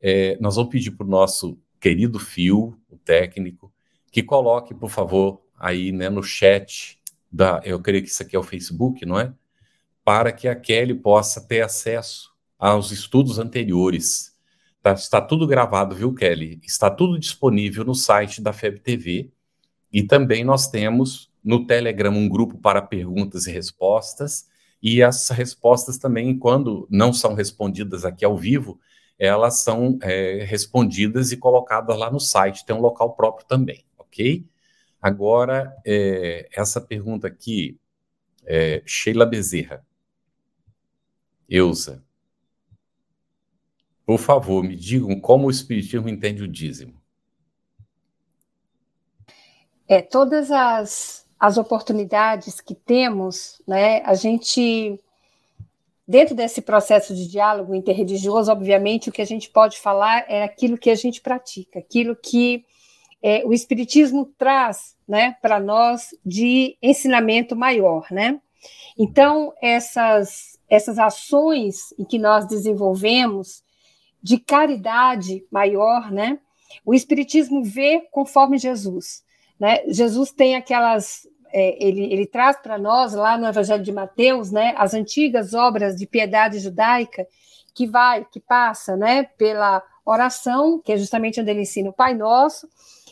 [0.00, 3.72] É, nós vamos pedir para o nosso querido Fio, o técnico,
[4.10, 6.98] que coloque, por favor, aí né, no chat
[7.30, 9.32] da, eu creio que isso aqui é o Facebook, não é?
[10.04, 14.34] Para que a Kelly possa ter acesso aos estudos anteriores.
[14.82, 16.58] Tá, está tudo gravado, viu, Kelly?
[16.62, 19.30] Está tudo disponível no site da FEB TV.
[19.92, 24.46] E também nós temos no Telegram um grupo para perguntas e respostas.
[24.82, 28.80] E as respostas também, quando não são respondidas aqui ao vivo,
[29.18, 32.64] elas são é, respondidas e colocadas lá no site.
[32.64, 34.46] Tem um local próprio também, ok?
[35.00, 37.78] Agora, é, essa pergunta aqui,
[38.46, 39.84] é, Sheila Bezerra.
[41.48, 42.04] Eusa,
[44.08, 46.98] por favor, me digam como o Espiritismo entende o dízimo.
[49.86, 54.98] É, todas as, as oportunidades que temos, né, a gente,
[56.08, 60.78] dentro desse processo de diálogo interreligioso, obviamente, o que a gente pode falar é aquilo
[60.78, 62.64] que a gente pratica, aquilo que
[63.22, 68.06] é, o Espiritismo traz né, para nós de ensinamento maior.
[68.10, 68.40] Né?
[68.98, 73.62] Então, essas, essas ações em que nós desenvolvemos
[74.22, 76.38] de caridade maior, né,
[76.84, 79.22] o Espiritismo vê conforme Jesus.
[79.60, 79.82] Né?
[79.88, 81.26] Jesus tem aquelas.
[81.52, 85.96] É, ele, ele traz para nós, lá no Evangelho de Mateus, né, as antigas obras
[85.96, 87.26] de piedade judaica,
[87.74, 92.14] que vai, que passa né, pela oração, que é justamente onde ele ensina o Pai
[92.14, 92.68] Nosso,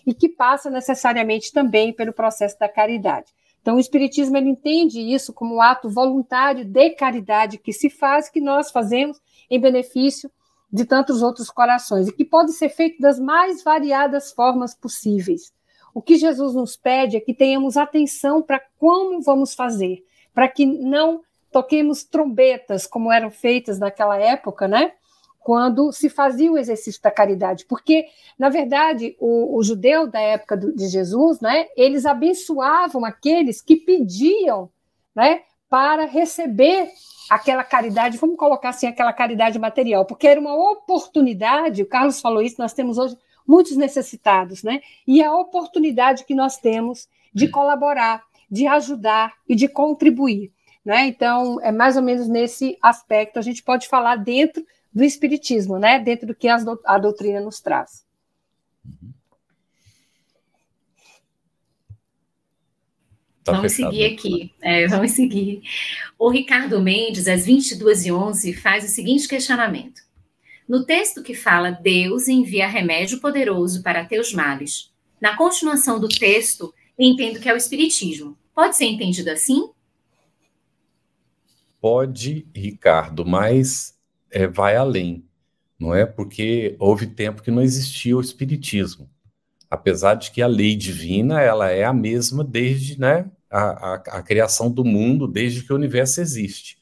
[0.06, 3.26] e que passa necessariamente também pelo processo da caridade.
[3.60, 8.28] Então, o Espiritismo ele entende isso como um ato voluntário de caridade que se faz,
[8.28, 9.20] que nós fazemos
[9.50, 10.30] em benefício
[10.72, 15.52] de tantos outros corações, e que pode ser feito das mais variadas formas possíveis.
[15.96, 20.66] O que Jesus nos pede é que tenhamos atenção para como vamos fazer, para que
[20.66, 24.92] não toquemos trombetas como eram feitas naquela época, né?
[25.40, 28.04] Quando se fazia o exercício da caridade, porque
[28.38, 31.66] na verdade o, o judeu da época do, de Jesus, né?
[31.74, 34.68] Eles abençoavam aqueles que pediam,
[35.14, 35.44] né?
[35.66, 36.90] Para receber
[37.30, 42.42] aquela caridade, vamos colocar assim, aquela caridade material, porque era uma oportunidade, o Carlos falou
[42.42, 43.16] isso, nós temos hoje
[43.46, 44.80] muitos necessitados, né?
[45.06, 50.52] E a oportunidade que nós temos de colaborar, de ajudar e de contribuir,
[50.84, 51.06] né?
[51.06, 55.98] Então, é mais ou menos nesse aspecto a gente pode falar dentro do espiritismo, né?
[55.98, 58.06] Dentro do que a doutrina nos traz.
[63.46, 65.62] Tá vamos seguir aqui, é, vamos seguir.
[66.18, 70.05] O Ricardo Mendes, às 22h11, faz o seguinte questionamento.
[70.68, 74.90] No texto que fala Deus envia remédio poderoso para teus males,
[75.20, 78.36] na continuação do texto, entendo que é o Espiritismo.
[78.54, 79.70] Pode ser entendido assim?
[81.80, 83.96] Pode, Ricardo, mas
[84.30, 85.24] é, vai além,
[85.78, 86.04] não é?
[86.04, 89.08] Porque houve tempo que não existia o Espiritismo.
[89.70, 94.22] Apesar de que a lei divina ela é a mesma desde né, a, a, a
[94.22, 96.78] criação do mundo, desde que o universo existe.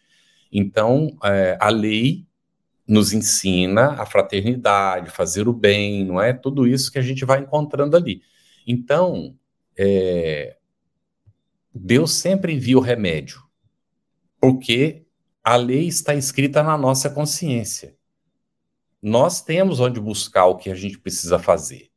[0.51, 2.24] Então, é, a lei
[2.87, 6.32] nos ensina a fraternidade, fazer o bem, não é?
[6.32, 8.22] Tudo isso que a gente vai encontrando ali.
[8.66, 9.37] Então,
[9.76, 10.57] é,
[11.74, 13.43] Deus sempre envia o remédio,
[14.41, 15.07] porque
[15.43, 17.97] a lei está escrita na nossa consciência.
[19.03, 21.91] Nós temos onde buscar o que a gente precisa fazer.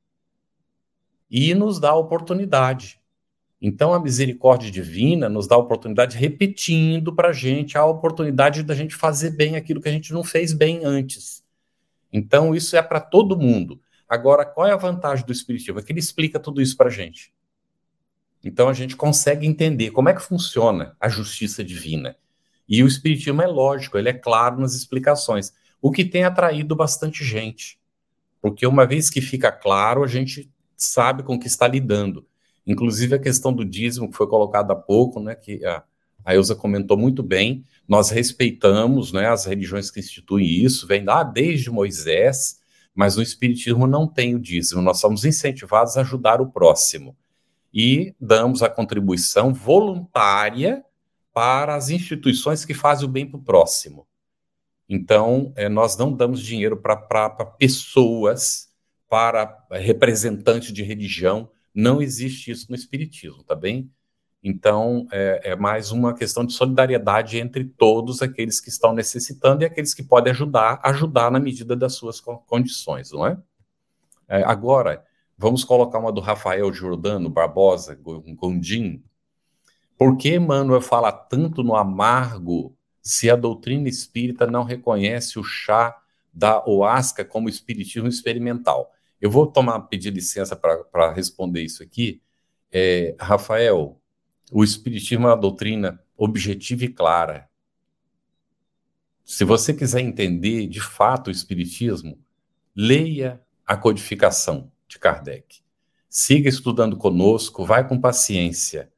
[1.29, 2.96] E nos dá a oportunidade.
[3.61, 8.75] Então, a misericórdia divina nos dá a oportunidade, repetindo para a gente a oportunidade da
[8.75, 11.43] gente fazer bem aquilo que a gente não fez bem antes.
[12.13, 13.81] Então, isso é para todo mundo.
[14.07, 15.79] Agora, qual é a vantagem do Espiritismo?
[15.79, 17.33] É que ele explica tudo isso para a gente.
[18.43, 22.15] Então, a gente consegue entender como é que funciona a justiça divina.
[22.69, 25.51] E o Espiritismo é lógico, ele é claro nas explicações,
[25.81, 27.79] o que tem atraído bastante gente.
[28.39, 32.25] Porque uma vez que fica claro, a gente sabe com o que está lidando.
[32.67, 35.81] Inclusive a questão do dízimo que foi colocada há pouco, né, que a,
[36.25, 41.23] a Elza comentou muito bem, nós respeitamos né, as religiões que instituem isso, vem lá
[41.23, 42.59] desde Moisés,
[42.93, 47.15] mas no Espiritismo não tem o dízimo, nós somos incentivados a ajudar o próximo.
[47.73, 50.83] E damos a contribuição voluntária
[51.33, 54.05] para as instituições que fazem o bem para o próximo.
[54.89, 56.95] Então, é, nós não damos dinheiro para
[57.57, 58.69] pessoas,
[59.07, 63.91] para representantes de religião, não existe isso no Espiritismo, tá bem?
[64.43, 69.65] Então, é, é, mais uma questão de solidariedade entre todos aqueles que estão necessitando e
[69.65, 73.37] aqueles que podem ajudar, ajudar na medida das suas condições, não é?
[74.27, 75.05] é agora,
[75.37, 79.03] vamos colocar uma do Rafael Giordano Barbosa Gondim.
[79.99, 85.95] Por que Emmanuel fala tanto no amargo se a doutrina espírita não reconhece o chá
[86.33, 88.91] da oasca como espiritismo experimental?
[89.19, 92.21] Eu vou tomar, pedir licença para responder isso aqui.
[92.71, 93.99] É, Rafael,
[94.51, 97.49] o Espiritismo é uma doutrina objetiva e clara.
[99.23, 102.19] Se você quiser entender de fato o Espiritismo,
[102.75, 105.61] leia a codificação de Kardec.
[106.09, 108.91] Siga estudando conosco, vai com paciência,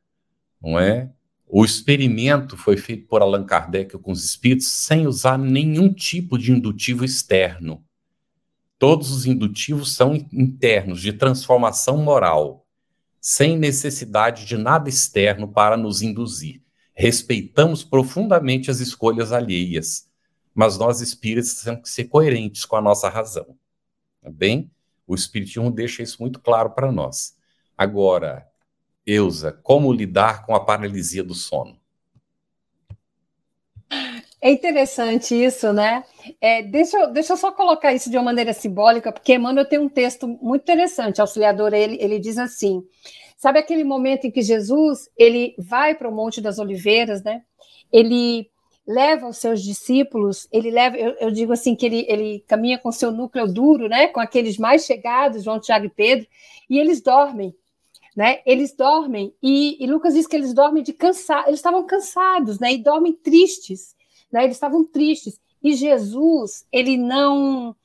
[0.61, 1.11] não é?
[1.47, 6.51] O experimento foi feito por Allan Kardec com os espíritos sem usar nenhum tipo de
[6.51, 7.83] indutivo externo.
[8.79, 12.65] Todos os indutivos são internos, de transformação moral,
[13.19, 16.63] sem necessidade de nada externo para nos induzir.
[16.93, 20.07] Respeitamos profundamente as escolhas alheias,
[20.55, 23.57] mas nós espíritos temos que ser coerentes com a nossa razão.
[24.21, 24.71] Tá bem?
[25.05, 27.35] O Espiritismo deixa isso muito claro para nós.
[27.77, 28.47] Agora,
[29.05, 31.78] Eusa, como lidar com a paralisia do sono?
[34.41, 36.03] É interessante isso, né?
[36.39, 39.79] É, deixa, eu, deixa eu só colocar isso de uma maneira simbólica, porque Emmanuel tem
[39.79, 41.19] um texto muito interessante.
[41.19, 42.81] Auxiliador, ele, ele diz assim:
[43.37, 47.41] sabe aquele momento em que Jesus ele vai para o Monte das Oliveiras, né?
[47.91, 48.49] Ele
[48.87, 52.91] leva os seus discípulos, ele leva, eu, eu, digo assim, que ele, ele caminha com
[52.91, 54.07] seu núcleo duro, né?
[54.07, 56.25] Com aqueles mais chegados, João, Tiago e Pedro,
[56.69, 57.53] e eles dormem.
[58.15, 58.39] Né?
[58.45, 62.73] Eles dormem e, e Lucas diz que eles dormem de cansar, eles estavam cansados, né?
[62.73, 63.95] E dormem tristes
[64.31, 64.43] né?
[64.43, 65.39] Eles estavam tristes.
[65.63, 67.75] E Jesus, ele não,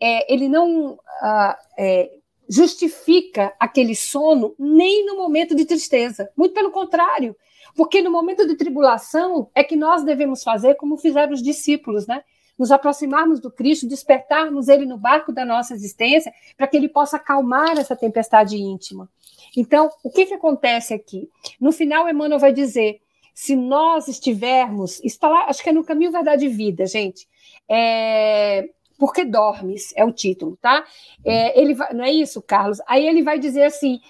[0.00, 2.10] é, ele não ah, é,
[2.48, 6.30] justifica aquele sono nem no momento de tristeza.
[6.36, 7.34] Muito pelo contrário,
[7.76, 12.22] porque no momento de tribulação é que nós devemos fazer como fizeram os discípulos, né?
[12.58, 17.16] nos aproximarmos do Cristo, despertarmos ele no barco da nossa existência, para que ele possa
[17.16, 19.08] acalmar essa tempestade íntima.
[19.56, 21.28] Então, o que, que acontece aqui?
[21.60, 23.00] No final, Emmanuel vai dizer:
[23.34, 27.28] se nós estivermos, está lá, acho que é no caminho verdade e vida, gente.
[27.68, 30.84] É, porque dormes é o título, tá?
[31.24, 32.78] É, ele vai, não é isso, Carlos?
[32.86, 34.00] Aí ele vai dizer assim,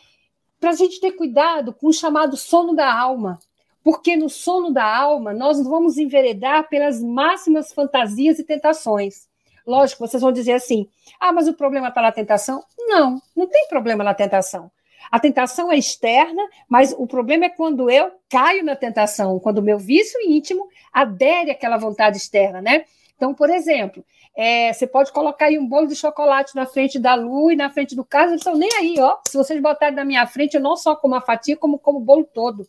[0.60, 3.38] para a gente ter cuidado com o chamado sono da alma,
[3.82, 9.26] porque no sono da alma nós vamos enveredar pelas máximas fantasias e tentações.
[9.66, 10.86] Lógico, vocês vão dizer assim:
[11.18, 12.62] ah, mas o problema está na tentação?
[12.78, 14.70] Não, não tem problema na tentação.
[15.10, 19.62] A tentação é externa, mas o problema é quando eu caio na tentação, quando o
[19.62, 22.84] meu vício íntimo adere àquela vontade externa, né?
[23.16, 24.04] Então, por exemplo,
[24.36, 27.70] é, você pode colocar aí um bolo de chocolate na frente da Lu e na
[27.70, 29.16] frente do Carlos, não estão nem aí, ó.
[29.28, 32.02] Se vocês botarem na minha frente, eu não só como a fatia, como como o
[32.02, 32.66] bolo todo.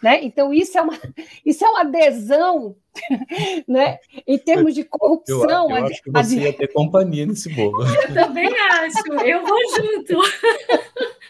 [0.00, 0.24] Né?
[0.24, 0.94] Então, isso é uma,
[1.44, 2.76] isso é uma adesão
[3.68, 3.98] né?
[4.26, 5.70] em termos de corrupção.
[5.70, 7.84] Eu, eu acho que você ia ter companhia nesse bolo.
[7.84, 10.20] Eu também acho, eu vou junto.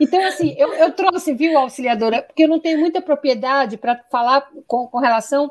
[0.00, 4.48] Então, assim, eu, eu trouxe, viu, auxiliadora, porque eu não tenho muita propriedade para falar
[4.66, 5.50] com, com relação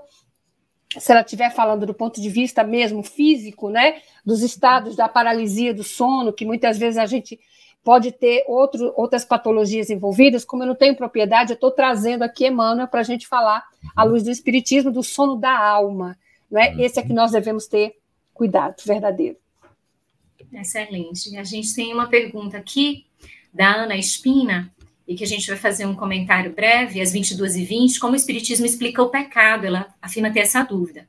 [0.98, 5.74] se ela estiver falando do ponto de vista mesmo físico, né, dos estados da paralisia
[5.74, 7.40] do sono, que muitas vezes a gente
[7.84, 12.48] pode ter outro, outras patologias envolvidas, como eu não tenho propriedade, eu estou trazendo aqui
[12.48, 13.64] Emmanuel para a gente falar,
[13.96, 16.18] à luz do Espiritismo, do sono da alma.
[16.50, 16.76] Né?
[16.80, 17.96] Esse é que nós devemos ter
[18.34, 19.38] cuidado verdadeiro.
[20.52, 21.38] Excelente.
[21.38, 23.06] A gente tem uma pergunta aqui
[23.56, 24.70] da Ana Espina,
[25.08, 29.01] e que a gente vai fazer um comentário breve, às 22h20, como o Espiritismo explica
[29.01, 31.08] o pecado, ela afirma ter essa dúvida.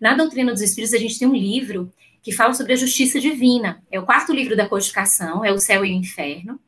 [0.00, 3.82] Na Doutrina dos Espíritos, a gente tem um livro que fala sobre a justiça divina,
[3.90, 6.58] é o quarto livro da codificação, é o Céu e o Inferno,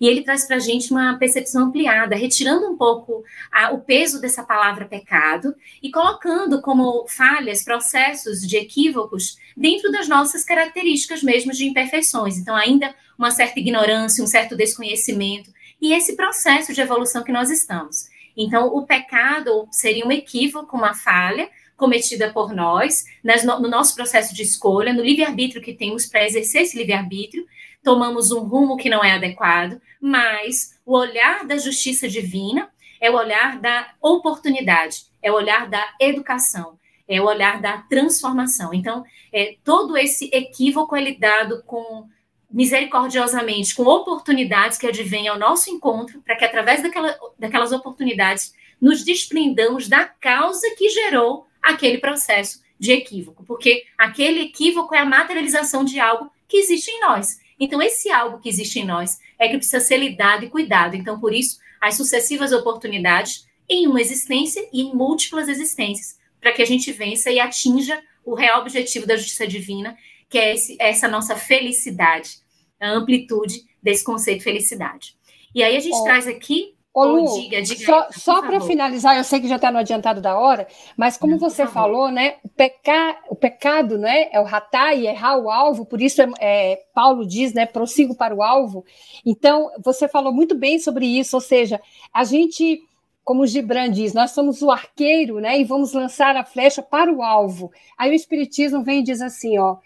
[0.00, 3.22] e ele traz para a gente uma percepção ampliada, retirando um pouco
[3.52, 10.08] a, o peso dessa palavra pecado e colocando como falhas, processos de equívocos dentro das
[10.08, 12.38] nossas características mesmo de imperfeições.
[12.38, 17.50] Então, ainda uma certa ignorância, um certo desconhecimento, e esse processo de evolução que nós
[17.50, 18.08] estamos.
[18.36, 23.04] Então, o pecado seria um equívoco, uma falha cometida por nós,
[23.44, 27.46] no nosso processo de escolha, no livre-arbítrio que temos para exercer esse livre-arbítrio,
[27.82, 32.68] tomamos um rumo que não é adequado, mas o olhar da justiça divina
[33.00, 36.78] é o olhar da oportunidade, é o olhar da educação,
[37.08, 38.72] é o olhar da transformação.
[38.74, 42.06] Então, é, todo esse equívoco é lidado com
[42.50, 49.04] misericordiosamente com oportunidades que advêm ao nosso encontro, para que através daquela, daquelas oportunidades nos
[49.04, 55.84] desprendamos da causa que gerou aquele processo de equívoco, porque aquele equívoco é a materialização
[55.84, 57.38] de algo que existe em nós.
[57.60, 60.96] Então, esse algo que existe em nós é que precisa ser lidado e cuidado.
[60.96, 66.62] Então, por isso, as sucessivas oportunidades em uma existência e em múltiplas existências, para que
[66.62, 69.96] a gente vença e atinja o real objetivo da justiça divina,
[70.28, 72.38] que é esse, essa nossa felicidade,
[72.80, 75.14] a amplitude desse conceito de felicidade.
[75.54, 76.04] E aí a gente oh.
[76.04, 79.56] traz aqui Ô, Lu, oh, diga, diga só, só para finalizar, eu sei que já
[79.56, 80.66] está no adiantado da hora,
[80.96, 85.38] mas como você falou, né, o, peca, o pecado né, é o ratar e errar
[85.38, 88.84] o alvo, por isso é, é, Paulo diz, né, prossigo para o alvo.
[89.24, 91.80] Então, você falou muito bem sobre isso, ou seja,
[92.12, 92.82] a gente,
[93.22, 97.12] como o Gibran diz, nós somos o arqueiro, né, e vamos lançar a flecha para
[97.12, 97.70] o alvo.
[97.96, 99.76] Aí o Espiritismo vem e diz assim, ó,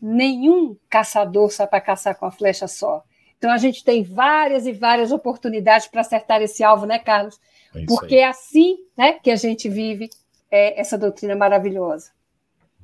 [0.00, 3.04] nenhum caçador sai para caçar com a flecha só.
[3.44, 7.38] Então a gente tem várias e várias oportunidades para acertar esse alvo, né, Carlos?
[7.74, 10.08] É Porque é assim né, que a gente vive
[10.50, 12.10] é, essa doutrina maravilhosa.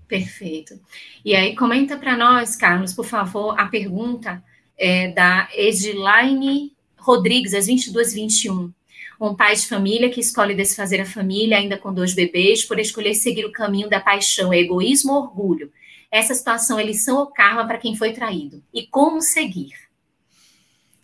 [0.07, 0.79] Perfeito.
[1.25, 4.45] E aí, comenta para nós, Carlos, por favor, a pergunta
[4.77, 8.71] é, da Edilaine Rodrigues, às 22h21.
[9.19, 13.15] Um pai de família que escolhe desfazer a família, ainda com dois bebês, por escolher
[13.15, 15.73] seguir o caminho da paixão, egoísmo ou orgulho
[16.11, 18.63] essa situação é lição ou karma para quem foi traído?
[18.75, 19.90] E como seguir?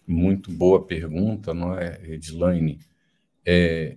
[0.06, 2.78] Muito boa pergunta, não é, Edilane?
[3.44, 3.96] É,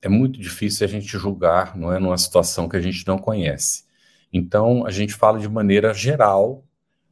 [0.00, 3.84] é muito difícil a gente julgar, não é, numa situação que a gente não conhece.
[4.32, 6.64] Então, a gente fala de maneira geral,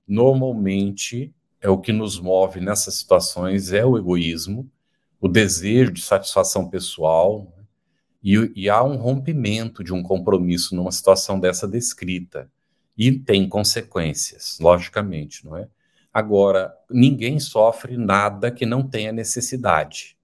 [0.07, 4.71] normalmente é o que nos move nessas situações é o egoísmo,
[5.21, 7.53] o desejo de satisfação pessoal,
[8.23, 12.51] e, e há um rompimento de um compromisso numa situação dessa descrita.
[12.97, 15.69] E tem consequências, logicamente, não é?
[16.13, 20.17] Agora, ninguém sofre nada que não tenha necessidade.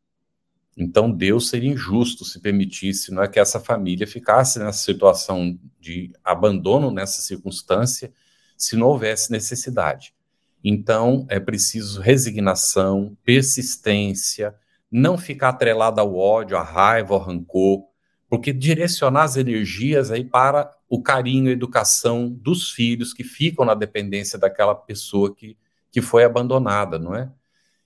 [0.77, 6.13] Então, Deus seria injusto se permitisse não é, que essa família ficasse nessa situação de
[6.23, 8.13] abandono, nessa circunstância,
[8.57, 10.15] se não houvesse necessidade.
[10.63, 14.55] Então, é preciso resignação, persistência,
[14.91, 17.85] não ficar atrelado ao ódio, à raiva, ao rancor,
[18.29, 23.75] porque direcionar as energias aí para o carinho e educação dos filhos que ficam na
[23.75, 25.57] dependência daquela pessoa que,
[25.97, 27.33] que foi abandonada, não é?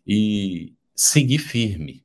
[0.05, 2.05] E seguir firme,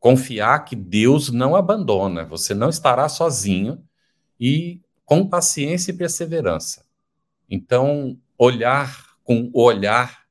[0.00, 3.80] confiar que Deus não abandona, você não estará sozinho
[4.40, 6.84] e com paciência e perseverança.
[7.48, 10.24] Então, olhar com o olhar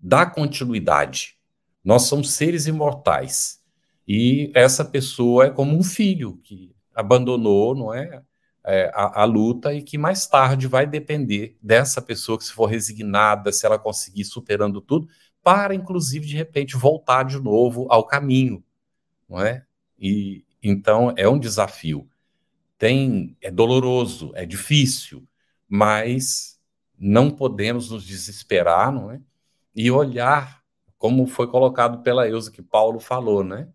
[0.00, 1.36] da continuidade.
[1.84, 3.60] Nós somos seres imortais
[4.08, 8.22] e essa pessoa é como um filho que abandonou, não é,
[8.64, 12.66] é a, a, luta e que mais tarde vai depender dessa pessoa que se for
[12.66, 15.08] resignada, se ela conseguir superando tudo,
[15.42, 18.62] para inclusive de repente voltar de novo ao caminho,
[19.28, 19.64] não é?
[19.98, 22.08] E então é um desafio.
[22.76, 25.26] Tem é doloroso, é difícil,
[25.68, 26.58] mas
[26.98, 29.20] não podemos nos desesperar, não é?
[29.74, 30.62] E olhar
[30.98, 33.68] como foi colocado pela Eusa que Paulo falou, né?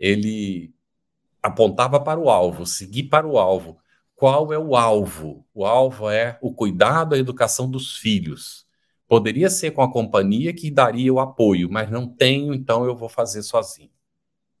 [0.00, 0.74] ele
[1.42, 3.78] apontava para o alvo, seguir para o alvo.
[4.20, 5.46] Qual é o alvo?
[5.54, 8.66] O alvo é o cuidado, a educação dos filhos.
[9.08, 13.08] Poderia ser com a companhia que daria o apoio, mas não tenho, então eu vou
[13.08, 13.88] fazer sozinho,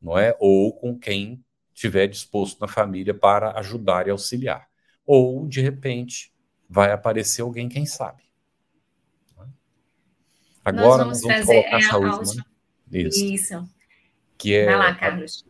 [0.00, 0.34] não é?
[0.40, 4.66] Ou com quem estiver disposto na família para ajudar e auxiliar.
[5.04, 6.32] Ou, de repente,
[6.66, 8.22] vai aparecer alguém, quem sabe.
[10.64, 12.46] Agora nós vamos, nós vamos fazer colocar é, essa última.
[12.90, 13.24] Isso.
[13.26, 13.68] Isso
[14.38, 14.98] que é lá,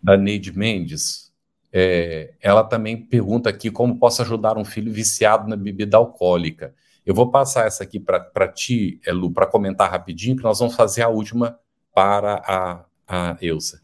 [0.02, 1.29] da Neide Mendes.
[1.72, 6.74] É, ela também pergunta aqui como posso ajudar um filho viciado na bebida alcoólica.
[7.06, 11.02] Eu vou passar essa aqui para ti, Lu, para comentar rapidinho, que nós vamos fazer
[11.02, 11.58] a última
[11.94, 13.80] para a, a Elsa.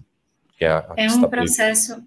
[0.59, 2.03] Que é, a, é um processo.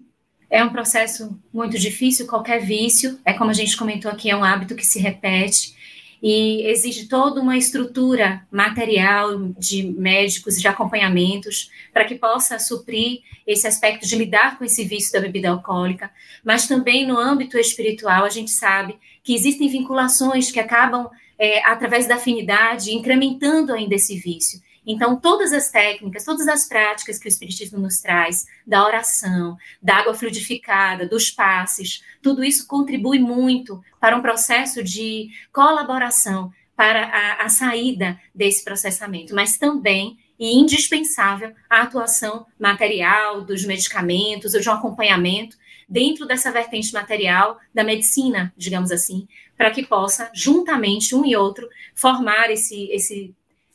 [0.48, 4.42] É um processo muito difícil, qualquer vício, é como a gente comentou aqui, é um
[4.42, 5.76] hábito que se repete,
[6.22, 13.66] e exige toda uma estrutura material de médicos de acompanhamentos para que possa suprir esse
[13.66, 16.10] aspecto de lidar com esse vício da bebida alcoólica,
[16.44, 22.06] mas também no âmbito espiritual a gente sabe que existem vinculações que acabam é, através
[22.06, 24.60] da afinidade incrementando ainda esse vício.
[24.90, 29.96] Então, todas as técnicas, todas as práticas que o Espiritismo nos traz, da oração, da
[29.96, 37.44] água fluidificada, dos passes, tudo isso contribui muito para um processo de colaboração para a,
[37.44, 44.68] a saída desse processamento, mas também e indispensável a atuação material dos medicamentos ou de
[44.68, 45.56] um acompanhamento
[45.86, 51.68] dentro dessa vertente material da medicina, digamos assim, para que possa, juntamente, um e outro,
[51.94, 53.34] formar esse, esse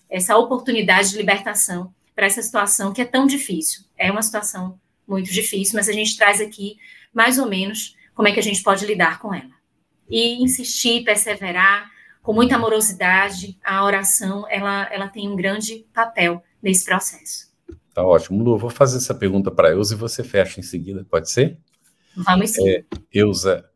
[0.09, 3.83] essa oportunidade de libertação para essa situação que é tão difícil.
[3.97, 6.77] É uma situação muito difícil, mas a gente traz aqui
[7.13, 9.53] mais ou menos como é que a gente pode lidar com ela.
[10.09, 11.91] E insistir, perseverar,
[12.21, 17.53] com muita amorosidade, a oração, ela, ela tem um grande papel nesse processo.
[17.93, 18.43] Tá ótimo.
[18.43, 21.57] Lu, vou fazer essa pergunta para a Eusa e você fecha em seguida, pode ser?
[22.15, 22.67] Vamos sim.
[22.67, 22.83] É,
[23.13, 23.69] Eusa,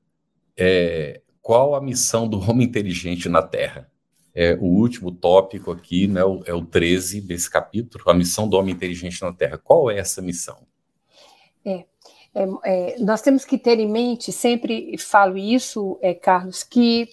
[0.58, 3.90] é, qual a missão do homem inteligente na Terra?
[4.34, 8.74] É, o último tópico aqui, né, é o 13 desse capítulo, a missão do homem
[8.74, 9.58] inteligente na Terra.
[9.58, 10.58] Qual é essa missão?
[11.66, 11.86] É,
[12.34, 17.10] é, é nós temos que ter em mente, sempre falo isso, é, Carlos, que,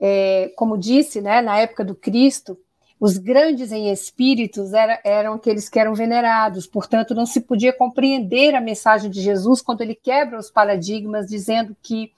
[0.00, 2.58] é, como disse, né, na época do Cristo,
[2.98, 8.54] os grandes em espíritos era, eram aqueles que eram venerados, portanto, não se podia compreender
[8.54, 12.12] a mensagem de Jesus quando ele quebra os paradigmas, dizendo que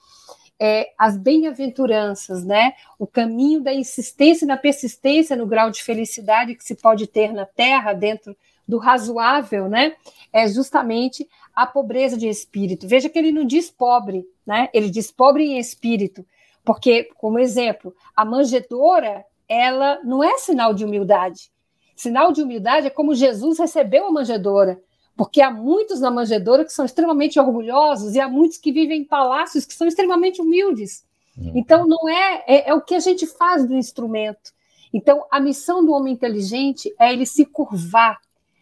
[0.59, 2.73] é, as bem-aventuranças, né?
[2.97, 7.31] O caminho da insistência e da persistência no grau de felicidade que se pode ter
[7.31, 8.35] na Terra, dentro
[8.67, 9.95] do razoável, né?
[10.33, 12.87] É justamente a pobreza de espírito.
[12.87, 14.69] Veja que ele não diz pobre, né?
[14.73, 16.25] Ele diz pobre em espírito,
[16.65, 21.51] porque, como exemplo, a manjedora, ela não é sinal de humildade.
[21.95, 24.79] Sinal de humildade é como Jesus recebeu a manjedora
[25.17, 29.03] porque há muitos na manjedoura que são extremamente orgulhosos e há muitos que vivem em
[29.03, 31.03] palácios que são extremamente humildes.
[31.35, 31.53] Uhum.
[31.55, 34.53] Então, não é, é, é o que a gente faz do instrumento.
[34.93, 38.21] Então, a missão do homem inteligente é ele se curvar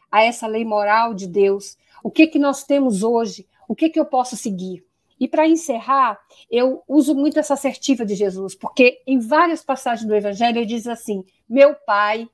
[0.09, 1.77] a essa lei moral de Deus.
[2.01, 3.45] O que que nós temos hoje?
[3.67, 4.83] O que que eu posso seguir?
[5.19, 6.19] E para encerrar,
[6.49, 10.87] eu uso muito essa assertiva de Jesus, porque em várias passagens do Evangelho ele diz
[10.87, 12.27] assim: Meu Pai,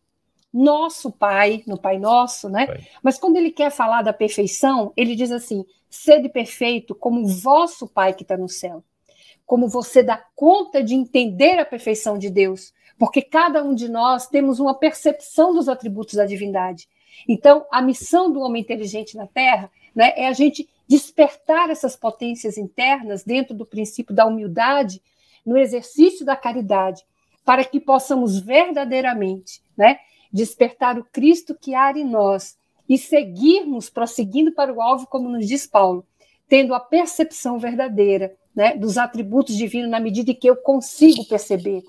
[0.54, 2.68] nosso Pai, no Pai Nosso, né?
[2.68, 2.88] Pai.
[3.02, 7.88] Mas quando ele quer falar da perfeição, ele diz assim: sede perfeito como o vosso
[7.88, 8.84] Pai que está no céu.
[9.46, 14.28] Como você dá conta de entender a perfeição de Deus, porque cada um de nós
[14.28, 16.88] temos uma percepção dos atributos da divindade.
[17.28, 22.58] Então, a missão do homem inteligente na Terra né, é a gente despertar essas potências
[22.58, 25.02] internas dentro do princípio da humildade,
[25.46, 27.04] no exercício da caridade,
[27.44, 30.00] para que possamos verdadeiramente né,
[30.32, 35.48] despertar o Cristo que há em nós e seguirmos prosseguindo para o alvo, como nos
[35.48, 36.06] diz Paulo,
[36.48, 41.84] tendo a percepção verdadeira né, dos atributos divinos na medida em que eu consigo perceber.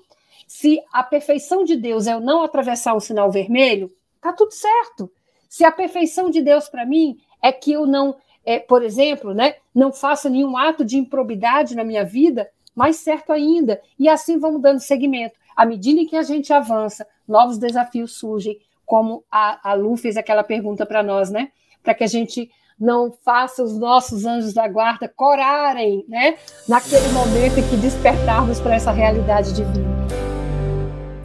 [0.47, 3.91] Se a perfeição de Deus é eu não atravessar o sinal vermelho,
[4.21, 5.11] tá tudo certo.
[5.49, 8.15] Se a perfeição de Deus para mim é que eu não,
[8.45, 13.31] é, por exemplo, né, não faça nenhum ato de improbidade na minha vida, mais certo
[13.31, 13.81] ainda.
[13.99, 15.35] E assim vamos dando seguimento.
[15.55, 20.17] À medida em que a gente avança, novos desafios surgem, como a, a Lu fez
[20.17, 21.49] aquela pergunta para nós, né?
[21.81, 22.49] Para que a gente
[22.79, 26.35] não faça os nossos anjos da guarda corarem, né?
[26.67, 29.93] Naquele momento em que despertarmos para essa realidade divina.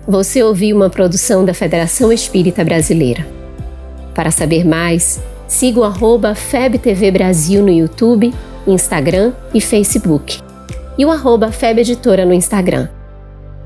[0.07, 3.27] Você ouviu uma produção da Federação Espírita Brasileira.
[4.15, 5.85] Para saber mais, siga o
[6.35, 8.33] FebTV Brasil no YouTube,
[8.67, 10.41] Instagram e Facebook.
[10.97, 11.51] E o arroba
[12.25, 12.89] no Instagram.